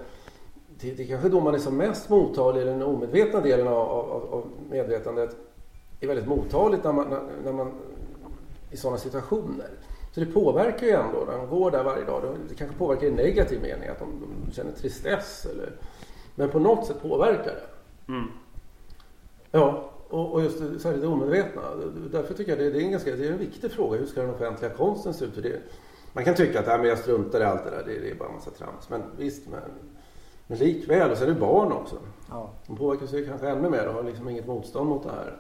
Det, 0.80 0.92
det 0.92 1.04
är 1.04 1.08
kanske 1.08 1.30
då 1.30 1.40
man 1.40 1.56
är 1.56 1.60
som 1.60 1.78
mest 1.78 2.10
mottaglig, 2.10 2.66
den 2.66 2.84
omedvetna 2.84 3.42
delen 3.42 3.68
av, 3.68 3.90
av, 3.90 4.34
av 4.34 4.46
medvetandet 4.70 5.36
är 6.00 6.08
väldigt 6.08 6.28
mottagligt 6.28 6.84
när 6.84 6.94
man, 6.94 7.10
när, 7.10 7.22
när 7.44 7.54
man 7.54 7.72
i 8.72 8.78
sådana 8.78 8.98
situationer. 8.98 9.70
Så 10.12 10.20
det 10.20 10.26
påverkar 10.26 10.88
ju 10.88 10.94
ändå 10.94 11.26
när 11.28 11.38
de 11.38 11.50
går 11.50 11.72
där 11.72 11.84
varje 11.84 12.06
dag. 12.06 12.24
Det 12.50 12.56
kanske 12.56 12.78
påverkar 12.78 13.08
i 13.08 13.12
negativ 13.12 13.62
mening, 13.62 13.90
att 13.90 14.00
de, 14.00 14.08
de 14.46 14.52
känner 14.52 14.72
tristess. 14.72 15.48
Eller, 15.52 15.72
men 16.36 16.50
på 16.50 16.60
något 16.60 16.88
sätt 16.88 17.02
påverkar 17.02 17.54
det. 17.54 17.68
Mm. 18.14 18.28
Ja, 19.52 19.92
och, 20.10 20.34
och 20.34 20.44
just 20.44 20.60
det, 20.60 20.80
särskilt 20.80 21.02
det 21.02 21.08
omedvetna. 21.08 21.62
Därför 22.12 22.34
tycker 22.34 22.52
jag 22.52 22.60
det, 22.60 22.70
det, 22.70 22.82
är 22.82 22.84
en 22.84 22.92
ganska 22.92 23.16
det 23.16 23.28
är 23.28 23.32
en 23.32 23.38
viktig 23.38 23.72
fråga. 23.72 24.00
Hur 24.00 24.06
ska 24.06 24.22
den 24.22 24.30
offentliga 24.30 24.72
konsten 24.72 25.14
se 25.14 25.26
ut? 25.26 25.34
För 25.34 25.42
det, 25.42 25.62
man 26.14 26.24
kan 26.24 26.36
tycka 26.36 26.60
att 26.60 26.68
äh, 26.68 26.78
men 26.78 26.86
jag 26.86 26.98
struntar 26.98 27.42
i 27.42 27.44
allt 27.44 27.64
det 27.64 27.70
där. 27.70 27.84
Det, 27.86 28.00
det 28.00 28.12
är 28.12 28.16
bara 28.16 28.30
en 28.30 28.36
massa 28.36 28.52
trams. 28.52 28.90
Men 28.90 29.02
visst, 29.18 29.48
men, 29.48 29.62
men 30.48 30.58
likväl. 30.58 31.12
Och 31.12 31.18
så 31.18 31.24
är 31.24 31.28
det 31.28 31.34
barn 31.34 31.72
också. 31.72 31.96
Ja. 32.30 32.50
De 32.68 32.78
påverkas 32.78 33.14
ju 33.14 33.26
kanske 33.26 33.50
ännu 33.50 33.70
mer 33.70 33.88
och 33.88 33.94
har 33.94 34.04
liksom 34.04 34.30
inget 34.30 34.48
motstånd 34.48 34.90
mot 34.90 35.04
det 35.04 35.10
här. 35.10 35.38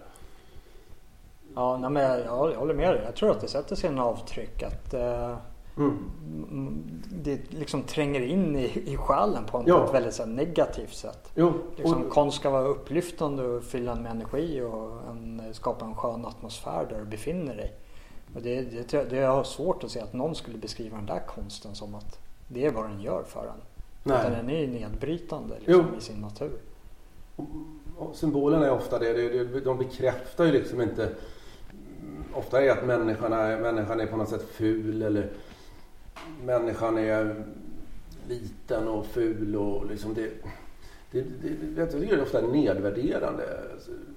Ja, 1.56 1.77
nej, 1.77 1.89
men 1.89 2.03
jag, 2.03 2.19
jag, 2.51 2.60
håller 2.60 2.73
med 2.73 2.93
dig. 2.93 3.01
Jag 3.06 3.15
tror 3.15 3.32
att 3.32 3.41
det 3.41 3.47
sätter 3.47 3.75
sin 3.75 3.99
avtryck. 3.99 4.63
Att, 4.63 4.93
eh, 4.93 5.38
mm. 5.78 6.92
Det 7.24 7.54
liksom 7.54 7.84
tränger 7.84 8.22
in 8.22 8.56
i, 8.56 8.84
i 8.86 8.98
själen 8.98 9.46
på, 9.46 9.58
en, 9.58 9.63
ja. 9.68 9.80
på 9.80 9.86
ett 9.86 9.94
väldigt 9.94 10.13
så 10.13 10.24
här, 10.24 10.30
negativt 10.30 10.94
sätt. 10.94 11.32
Jo. 11.36 11.54
Liksom, 11.76 12.04
och, 12.04 12.10
konst 12.10 12.38
ska 12.40 12.50
vara 12.50 12.68
upplyftande 12.68 13.44
och 13.44 13.63
fylla 13.63 13.92
en 13.92 14.04
med 14.04 14.12
energi 14.12 14.62
och 14.62 15.10
en, 15.10 15.42
skapa 15.52 15.86
en 15.86 15.96
skön 15.96 16.26
atmosfär 16.26 16.88
där 16.90 17.00
du 17.00 17.06
befinner 17.06 17.56
dig. 17.56 17.74
Och 18.36 18.42
det, 18.42 18.62
det, 18.62 19.10
det 19.10 19.22
har 19.22 19.44
svårt 19.44 19.84
att 19.84 19.92
se 19.92 20.00
att 20.00 20.13
någon 20.13 20.36
skulle 20.36 20.58
beskriva 20.58 20.98
den 20.98 21.06
där 21.06 21.24
konsten 21.28 21.76
som 21.76 21.96
att 21.96 22.20
det 22.48 22.66
är 22.66 22.72
vad 22.72 22.90
den 22.90 23.02
gör 23.02 23.24
för 23.24 23.46
en. 23.48 23.62
Nej. 24.04 24.18
Utan 24.20 24.32
den 24.32 24.50
är 24.50 24.68
nedbrytande 24.68 25.56
liksom, 25.60 25.96
i 25.98 26.02
sin 26.02 26.22
natur. 26.22 26.60
Och 27.98 28.16
symbolerna 28.16 28.66
är 28.66 28.72
ofta 28.72 29.00
det. 29.00 29.44
De 29.60 29.78
bekräftar 29.78 30.46
ju 30.46 30.52
liksom 30.52 30.82
inte 30.82 31.10
ofta 32.34 32.63
är 32.63 32.70
att 32.70 32.86
människan 32.86 33.34
är, 33.34 33.60
människan 33.60 34.00
är 34.00 34.06
på 34.06 34.18
något 34.18 34.30
sätt 34.30 34.46
ful 34.52 35.02
eller 35.02 35.30
människan 36.43 36.97
är 36.97 37.45
liten 38.27 38.88
och 38.88 39.06
ful 39.06 39.56
och 39.56 39.86
liksom 39.86 40.13
det, 40.13 40.32
det, 41.12 41.21
det, 41.21 41.82
jag 41.82 41.91
tycker 41.91 42.15
det 42.15 42.21
är 42.21 42.23
ofta 42.23 42.41
nedvärderande, 42.41 43.43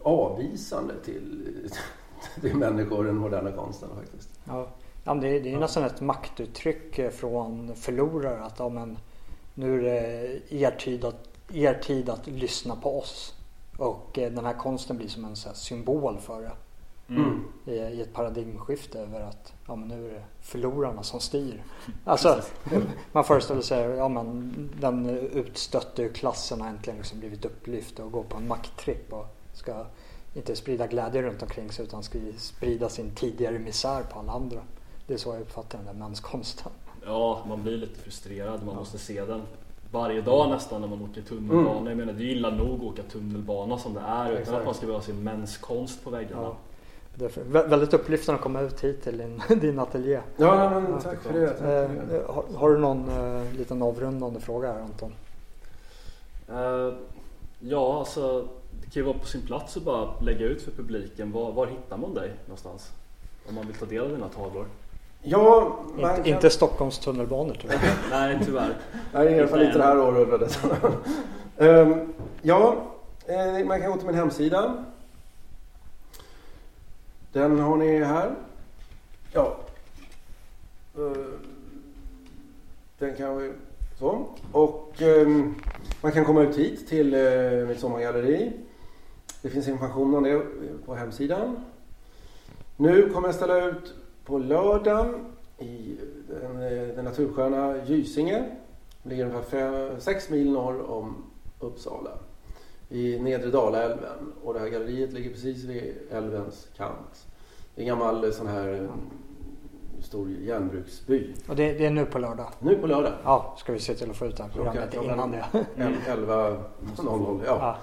avvisande 0.03 0.95
till, 1.05 1.55
till 2.41 2.57
människor 2.57 3.05
i 3.05 3.07
den 3.07 3.17
moderna 3.17 3.53
konsten 3.53 3.89
faktiskt. 3.97 4.31
Ja, 4.45 4.69
ja 5.05 5.15
det, 5.15 5.29
är, 5.29 5.41
det 5.41 5.53
är 5.53 5.59
nästan 5.59 5.85
ett 5.85 6.01
maktuttryck 6.01 7.13
från 7.13 7.75
förlorare 7.77 8.43
att 8.43 8.59
ja, 8.59 8.69
men, 8.69 8.99
nu 9.55 9.89
är 9.89 10.03
det 10.03 10.55
er 10.55 10.71
tid, 10.71 11.05
att, 11.05 11.29
er 11.53 11.75
tid 11.75 12.09
att 12.09 12.27
lyssna 12.27 12.77
på 12.77 12.99
oss. 12.99 13.35
Och 13.77 14.19
eh, 14.19 14.33
den 14.33 14.45
här 14.45 14.55
konsten 14.55 14.97
blir 14.97 15.09
som 15.09 15.25
en 15.25 15.37
så 15.37 15.49
symbol 15.55 16.19
för 16.19 16.43
det. 16.43 16.53
Mm. 17.11 17.45
I, 17.65 17.71
I, 17.71 18.01
ett 18.01 18.13
paradigmskifte 18.13 18.99
över 18.99 19.21
att 19.21 19.53
ja, 19.67 19.77
men 19.77 19.89
nu 19.89 20.07
är 20.07 20.15
det 20.15 20.23
förlorarna 20.41 21.03
som 21.03 21.21
styr. 21.21 21.63
Alltså, 22.05 22.43
man 23.13 23.25
föreställer 23.25 23.63
sig 23.63 23.93
att 23.93 23.99
ja, 23.99 24.25
den 24.81 25.09
utstötte 25.33 26.09
klassen 26.09 26.61
har 26.61 26.69
äntligen 26.69 26.99
liksom 26.99 27.21
blivit 27.21 27.45
upplyft 27.45 27.99
och 27.99 28.13
går 28.13 28.23
på 28.23 28.37
en 28.37 28.49
makttripp 28.49 29.13
och 29.13 29.27
ska 29.53 29.85
inte 30.35 30.57
sprida 30.57 30.87
glädje 30.87 31.23
runt 31.23 31.43
omkring 31.43 31.73
sig 31.73 31.85
utan 31.85 32.03
ska 32.03 32.19
sprida 32.37 32.89
sin 32.89 33.11
tidigare 33.15 33.59
misär 33.59 34.03
på 34.03 34.19
alla 34.19 34.33
andra. 34.33 34.61
Det 35.07 35.15
är 35.15 35.19
så 35.19 35.35
jag 35.35 35.41
uppfattar 35.41 35.79
den 35.79 35.87
där 35.87 35.95
menskonsten. 35.95 36.73
Ja, 37.07 37.45
man 37.49 37.63
blir 37.63 37.77
lite 37.77 38.01
frustrerad. 38.01 38.63
Man 38.65 38.75
ja. 38.75 38.81
måste 38.81 38.99
se 38.99 39.25
den 39.25 39.43
varje 39.91 40.21
dag 40.21 40.51
nästan 40.51 40.81
när 40.81 40.89
man 40.89 41.03
åker 41.03 41.23
tunnelbana. 41.23 41.71
Mm. 41.71 41.87
Jag 41.87 41.97
menar 41.97 42.13
det 42.13 42.25
är 42.25 42.31
illa 42.31 42.51
nog 42.51 42.75
att 42.75 42.93
åka 42.93 43.03
tunnelbana 43.03 43.79
som 43.79 43.95
det 43.95 44.01
är 44.01 44.33
utan 44.33 44.55
att 44.55 44.65
man 44.65 44.75
ska 44.75 44.87
behöva 44.87 45.05
se 45.05 45.13
menskonst 45.13 46.05
på 46.05 46.11
väggarna. 46.11 46.43
Ja. 46.43 46.57
Det 47.21 47.37
är 47.37 47.69
väldigt 47.69 47.95
upplyftande 47.95 48.37
att 48.37 48.43
komma 48.43 48.61
ut 48.61 48.85
hit 48.85 49.03
till 49.03 49.19
din, 49.19 49.43
din 49.61 49.79
ateljé. 49.79 50.21
Ja, 50.37 50.81
men 50.81 51.01
tack 51.01 51.23
för 51.23 51.33
det. 51.33 51.47
Tack 51.47 51.59
för 51.59 52.07
det. 52.09 52.17
Eh, 52.17 52.35
har, 52.35 52.45
har, 52.57 52.71
du 52.71 52.79
någon 52.79 53.09
eh, 53.09 53.53
liten 53.59 53.83
avrundande 53.83 54.41
fråga 54.41 54.73
här 54.73 54.81
Anton? 54.81 55.15
Uh, 56.53 56.95
ja, 57.61 57.99
alltså 57.99 58.49
det 58.71 58.91
kan 58.91 58.93
ju 58.93 59.03
vara 59.03 59.19
på 59.19 59.27
sin 59.27 59.41
plats 59.41 59.77
att 59.77 59.83
bara 59.83 60.21
lägga 60.21 60.47
ut 60.47 60.63
för 60.63 60.71
publiken. 60.71 61.33
Var, 61.33 61.53
var 61.53 61.67
hittar 61.67 61.97
man 61.97 62.15
dig 62.15 62.31
någonstans? 62.45 62.91
Om 63.49 63.55
man 63.55 63.67
vill 63.67 63.77
ta 63.77 63.87
del 63.87 64.05
av 64.05 64.09
dina 64.09 64.29
tavlor. 64.29 64.67
Ja, 65.23 65.77
inte, 65.91 66.03
kan... 66.03 66.27
inte 66.27 66.51
Stockholms 66.51 66.99
tunnelbanor 66.99 67.57
tyvärr. 67.61 67.79
Nej, 68.11 68.39
tyvärr. 68.45 68.77
Nej, 69.13 69.33
i 69.33 69.39
alla 69.39 69.49
fall 69.49 69.63
inte 69.63 69.79
det 69.79 69.85
här 69.85 69.99
århundradet. 69.99 70.61
um, 71.57 72.13
ja, 72.43 72.77
eh, 73.27 73.67
man 73.67 73.81
kan 73.81 73.91
gå 73.91 73.97
till 73.97 74.07
min 74.07 74.17
hemsida 74.17 74.85
den 77.33 77.59
har 77.59 77.77
ni 77.77 77.99
här. 77.99 78.35
Ja. 79.33 79.57
Eh, 80.97 81.13
den 82.99 83.17
kan 83.17 83.39
vi... 83.39 83.53
Så. 83.99 84.27
Och 84.53 85.03
ehm, 85.03 85.55
man 86.03 86.13
kan 86.13 86.25
komma 86.25 86.43
ut 86.43 86.59
hit 86.59 86.89
till 86.89 87.15
eh, 87.15 87.69
mitt 87.69 87.81
sommargalleri. 87.81 88.53
Det 89.43 89.51
finns 89.51 89.69
information 89.69 90.15
om 90.15 90.23
det 90.23 90.43
på 90.87 90.95
hemsidan. 90.95 91.57
Nu 92.77 93.09
kommer 93.09 93.29
jag 93.29 93.35
ställa 93.35 93.65
ut 93.65 93.95
på 94.25 94.39
lördagen 94.39 95.15
i 95.59 95.97
den, 96.29 96.63
eh, 96.63 96.95
den 96.97 97.05
natursköna 97.05 97.85
Gysinge. 97.85 98.45
Det 99.03 99.09
ligger 99.09 99.27
ungefär 99.27 100.01
6 100.01 100.31
mil 100.31 100.53
norr 100.53 100.91
om 100.91 101.25
Uppsala 101.61 102.11
i 102.91 103.19
nedre 103.19 103.51
Dalälven 103.51 104.33
och 104.45 104.55
det 104.55 104.61
här 104.61 104.69
galleriet 104.69 105.13
ligger 105.13 105.31
precis 105.31 105.65
vid 105.65 105.95
älvens 106.11 106.69
kant. 106.77 107.27
Det 107.75 107.81
är 107.81 107.83
en 107.83 107.89
gammal 107.89 108.25
eh, 108.25 108.31
sån 108.31 108.47
här 108.47 108.73
eh, 108.73 108.91
stor 110.03 110.31
järnbruksby. 110.31 111.35
Och 111.49 111.57
det, 111.57 111.73
det, 111.73 111.87
är 111.87 111.91
nu 111.91 112.07
på 112.07 112.19
lördag? 112.19 112.49
Nu 112.59 112.77
på 112.77 112.87
lördag. 112.87 113.13
Ja, 113.25 113.55
ska 113.59 113.73
vi 113.73 113.79
se 113.79 113.95
till 113.95 114.11
att 114.11 114.17
få 114.17 114.27
ut 114.27 114.37
det 114.37 114.43
här 114.43 114.51
programmet 114.51 114.95
innan 114.95 115.31
det. 115.31 115.45
11.00, 115.77 117.41
ja. 117.47 117.57
ja. 117.61 117.77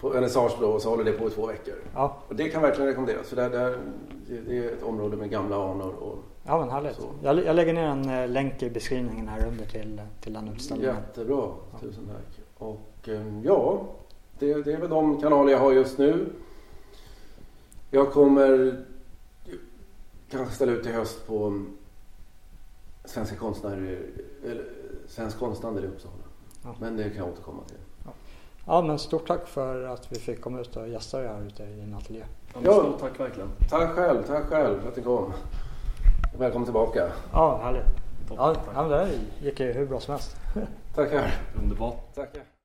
På 0.00 0.08
vernissage 0.08 0.56
då 0.60 0.68
och 0.68 0.82
så 0.82 0.90
håller 0.90 1.04
det 1.04 1.12
på 1.12 1.26
i 1.26 1.30
två 1.30 1.46
veckor. 1.46 1.74
Ja. 1.94 2.16
Och 2.28 2.36
det 2.36 2.48
kan 2.48 2.62
verkligen 2.62 2.88
rekommenderas 2.88 3.28
för 3.28 3.36
det, 3.36 3.48
där, 3.48 3.78
det 4.46 4.58
är 4.58 4.72
ett 4.72 4.82
område 4.82 5.16
med 5.16 5.30
gamla 5.30 5.70
anor. 5.70 5.94
Och 5.94 6.18
ja 6.44 6.58
men 6.58 6.70
härligt. 6.70 7.00
Jag, 7.22 7.44
jag, 7.44 7.56
lägger 7.56 7.72
ner 7.72 7.86
en 7.86 8.10
eh, 8.10 8.28
länk 8.28 8.62
i 8.62 8.70
beskrivningen 8.70 9.28
här 9.28 9.46
under 9.46 9.64
till, 9.64 10.00
till 10.20 10.32
den 10.32 10.48
utställningen. 10.48 10.94
Jättebra, 10.94 11.50
tusen 11.80 12.06
tack. 12.06 12.44
Och 12.58 13.08
ehm, 13.08 13.42
ja, 13.44 13.82
det, 14.38 14.62
det, 14.62 14.72
är 14.72 14.80
väl 14.80 14.90
de 14.90 15.20
kanaler 15.20 15.52
jag 15.52 15.58
har 15.58 15.72
just 15.72 15.98
nu. 15.98 16.26
Jag 17.90 18.12
kommer 18.12 18.78
kanske 20.30 20.54
ställa 20.54 20.72
ut 20.72 20.86
i 20.86 20.92
höst 20.92 21.26
på 21.26 21.64
Svenska 23.04 23.36
konstnärer, 23.36 24.00
eller 24.44 24.64
Svensk 25.06 25.38
konsthandel 25.38 25.84
i 25.84 25.86
Uppsala. 25.86 26.14
Ja. 26.64 26.74
Men 26.80 26.96
det 26.96 27.02
kan 27.02 27.16
jag 27.16 27.28
återkomma 27.28 27.62
till. 27.68 27.76
Ja. 28.04 28.10
ja. 28.66 28.82
men 28.82 28.98
stort 28.98 29.26
tack 29.26 29.48
för 29.48 29.84
att 29.84 30.12
vi 30.12 30.16
fick 30.16 30.40
komma 30.40 30.60
ut 30.60 30.76
och 30.76 30.88
gästa 30.88 31.18
dig 31.18 31.28
här 31.28 31.46
ute 31.46 31.62
i 31.62 31.74
din 31.74 31.94
ateljé. 31.94 32.24
Ja, 32.62 32.72
stort 32.72 33.00
tack 33.00 33.20
verkligen. 33.20 33.48
Tack 33.70 33.90
själv, 33.90 34.22
tack 34.22 34.44
själv 34.44 34.80
för 34.80 34.88
att 34.88 34.96
ni 34.96 35.02
kom. 35.02 35.32
Välkommen 36.38 36.64
tillbaka. 36.64 37.12
Ja, 37.32 37.60
härligt. 37.62 37.86
Ja, 38.36 38.56
ja, 38.74 38.82
det 38.82 39.10
gick 39.42 39.60
ju 39.60 39.72
hur 39.72 39.86
bra 39.86 40.00
som 40.00 40.12
helst. 40.12 40.36
Tackar. 40.94 41.34
Underbart. 41.62 42.14
Tackar. 42.14 42.57